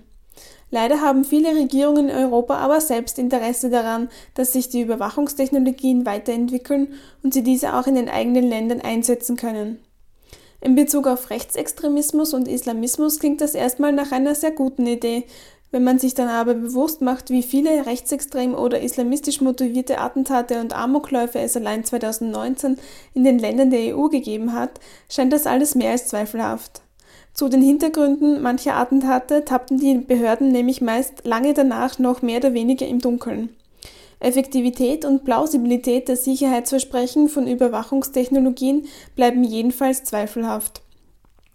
Leider 0.70 1.00
haben 1.00 1.24
viele 1.24 1.54
Regierungen 1.54 2.08
in 2.08 2.16
Europa 2.16 2.56
aber 2.56 2.80
selbst 2.80 3.18
Interesse 3.18 3.70
daran, 3.70 4.08
dass 4.34 4.52
sich 4.52 4.68
die 4.68 4.82
Überwachungstechnologien 4.82 6.06
weiterentwickeln 6.06 6.94
und 7.22 7.34
sie 7.34 7.42
diese 7.42 7.74
auch 7.74 7.86
in 7.86 7.96
den 7.96 8.08
eigenen 8.08 8.48
Ländern 8.48 8.80
einsetzen 8.80 9.36
können. 9.36 9.80
In 10.60 10.74
Bezug 10.76 11.06
auf 11.06 11.30
Rechtsextremismus 11.30 12.34
und 12.34 12.46
Islamismus 12.46 13.18
klingt 13.18 13.40
das 13.40 13.54
erstmal 13.54 13.92
nach 13.92 14.12
einer 14.12 14.34
sehr 14.34 14.52
guten 14.52 14.86
Idee. 14.86 15.24
Wenn 15.72 15.84
man 15.84 15.98
sich 15.98 16.14
dann 16.14 16.28
aber 16.28 16.54
bewusst 16.54 17.00
macht, 17.00 17.30
wie 17.30 17.42
viele 17.42 17.86
rechtsextrem 17.86 18.54
oder 18.54 18.80
islamistisch 18.80 19.40
motivierte 19.40 19.98
Attentate 19.98 20.60
und 20.60 20.74
Amokläufe 20.74 21.38
es 21.38 21.56
allein 21.56 21.84
2019 21.84 22.76
in 23.14 23.24
den 23.24 23.38
Ländern 23.38 23.70
der 23.70 23.96
EU 23.96 24.08
gegeben 24.08 24.52
hat, 24.52 24.80
scheint 25.08 25.32
das 25.32 25.46
alles 25.46 25.74
mehr 25.74 25.92
als 25.92 26.08
zweifelhaft. 26.08 26.82
Zu 27.40 27.48
den 27.48 27.62
Hintergründen 27.62 28.42
mancher 28.42 28.76
Attentate 28.76 29.46
tappten 29.46 29.78
die 29.78 29.94
Behörden 29.94 30.52
nämlich 30.52 30.82
meist 30.82 31.24
lange 31.24 31.54
danach 31.54 31.98
noch 31.98 32.20
mehr 32.20 32.36
oder 32.36 32.52
weniger 32.52 32.86
im 32.86 32.98
Dunkeln. 32.98 33.48
Effektivität 34.18 35.06
und 35.06 35.24
Plausibilität 35.24 36.08
der 36.08 36.16
Sicherheitsversprechen 36.16 37.30
von 37.30 37.46
Überwachungstechnologien 37.46 38.84
bleiben 39.16 39.42
jedenfalls 39.42 40.04
zweifelhaft 40.04 40.82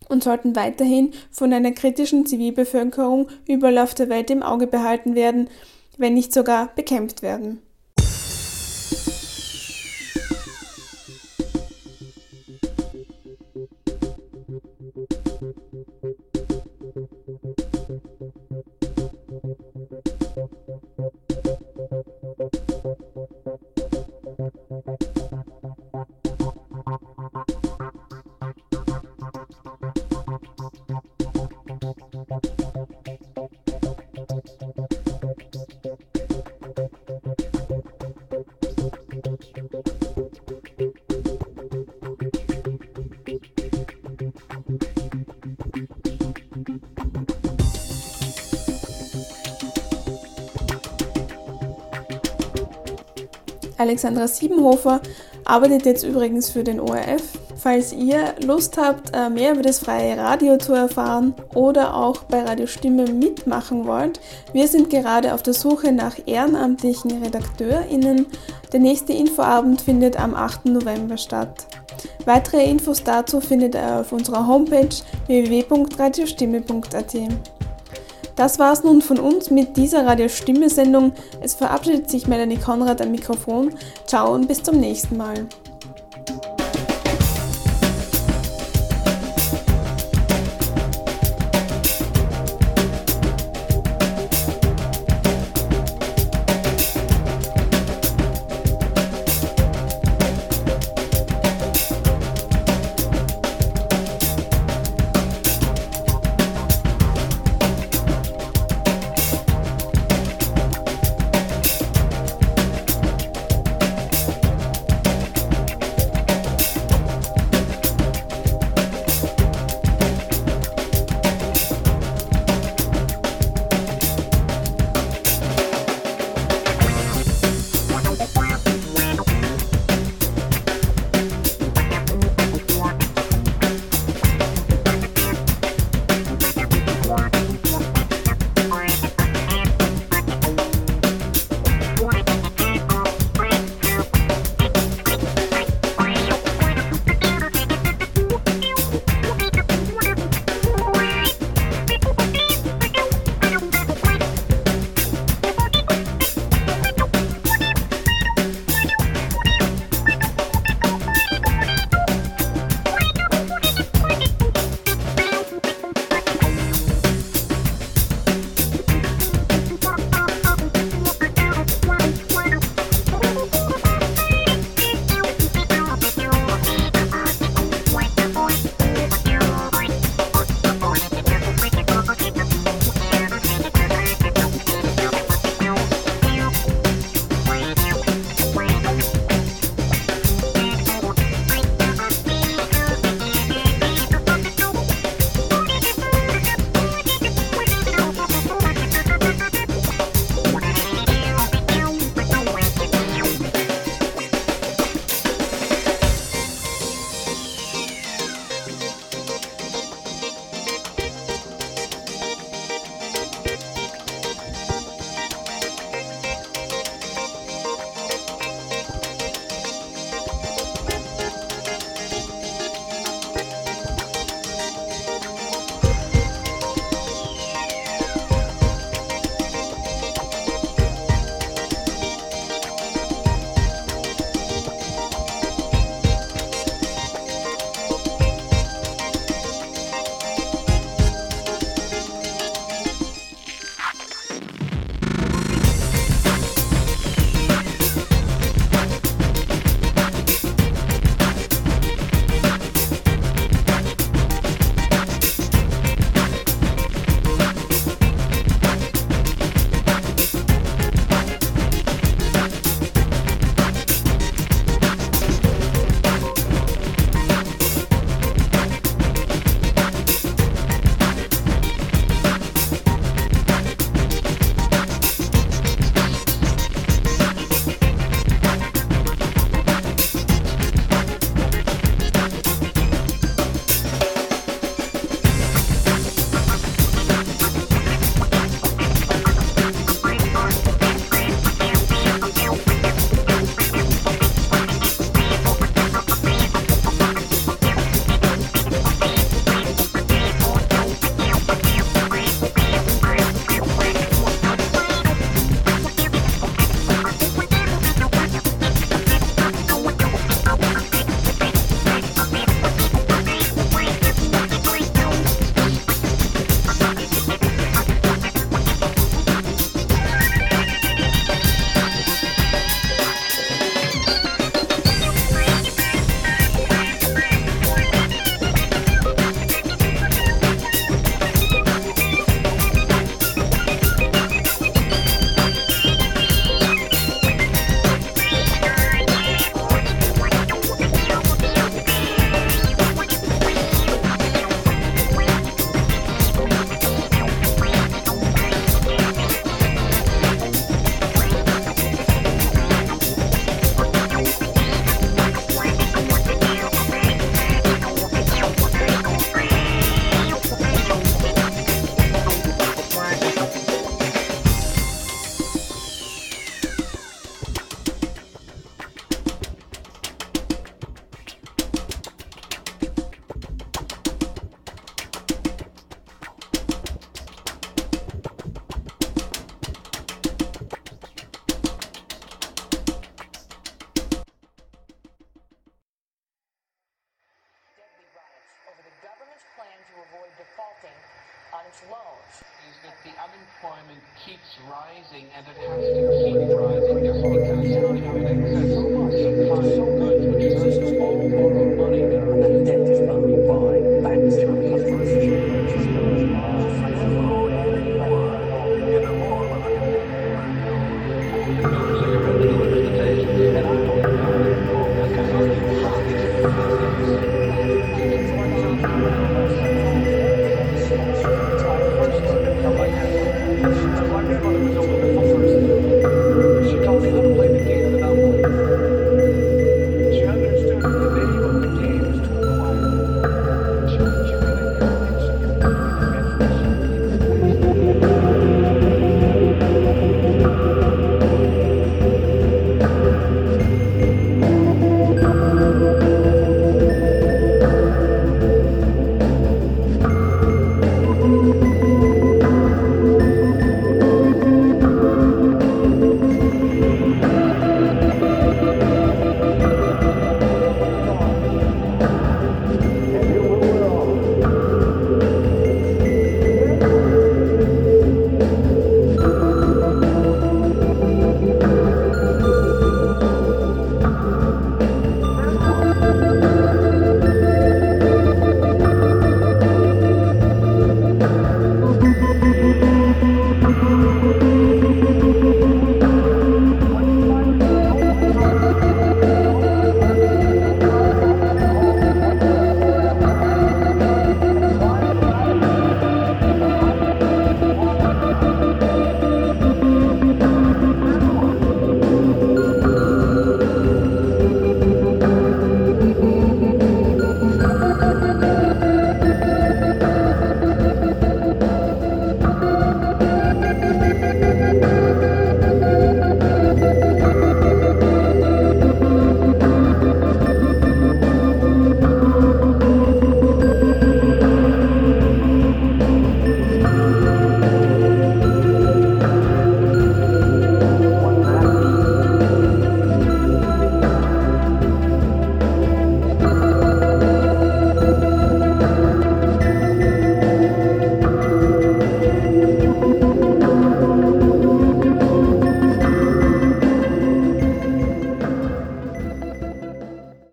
und 0.10 0.24
sollten 0.24 0.56
weiterhin 0.56 1.12
von 1.30 1.54
einer 1.54 1.72
kritischen 1.72 2.26
Zivilbevölkerung 2.26 3.28
überall 3.48 3.78
auf 3.78 3.94
der 3.94 4.10
Welt 4.10 4.32
im 4.32 4.42
Auge 4.42 4.66
behalten 4.66 5.14
werden, 5.14 5.52
wenn 6.00 6.16
nicht 6.16 6.34
sogar 6.34 6.72
bekämpft 6.76 7.22
werden. 7.22 7.62
Alexandra 53.86 54.28
Siebenhofer 54.28 55.00
arbeitet 55.46 55.86
jetzt 55.86 56.04
übrigens 56.04 56.50
für 56.50 56.64
den 56.64 56.80
ORF. 56.80 57.22
Falls 57.56 57.94
ihr 57.94 58.34
Lust 58.44 58.78
habt, 58.78 59.16
äh, 59.16 59.30
mehr 59.30 59.54
über 59.54 59.62
das 59.62 59.80
freie 59.80 60.18
Radio 60.18 60.58
zu 60.58 60.74
erfahren 60.74 61.36
oder 61.54 61.96
auch 61.96 62.24
bei 62.24 62.44
Radio 62.44 62.68
Stimme 62.68 63.06
mitmachen 63.06 63.86
wollt, 63.86 64.20
wir 64.54 64.68
sind 64.68 64.90
gerade 64.90 65.34
auf 65.34 65.44
der 65.44 65.54
Suche 65.54 65.92
nach 65.92 66.16
ehrenamtlichen 66.26 67.24
RedakteurInnen. 67.24 68.26
Der 68.74 68.80
nächste 68.80 69.14
Infoabend 69.14 69.82
findet 69.82 70.20
am 70.20 70.34
8. 70.34 70.66
November 70.66 71.18
statt. 71.18 71.68
Weitere 72.26 72.66
Infos 72.66 73.04
dazu 73.04 73.40
findet 73.40 73.76
ihr 73.76 74.00
auf 74.02 74.12
unserer 74.12 74.48
Homepage 74.48 74.90
www.radiostimme.at. 75.28 77.16
Das 78.36 78.60
war's 78.60 78.84
nun 78.84 79.02
von 79.02 79.20
uns 79.20 79.50
mit 79.50 79.78
dieser 79.78 80.06
Radiostimme-Sendung. 80.06 81.14
Es 81.42 81.56
verabschiedet 81.56 82.10
sich 82.10 82.28
Melanie 82.28 82.58
Konrad 82.58 83.02
am 83.02 83.12
Mikrofon. 83.12 83.74
Ciao 84.06 84.34
und 84.34 84.48
bis 84.48 84.62
zum 84.62 84.80
nächsten 84.80 85.16
Mal. 85.16 85.48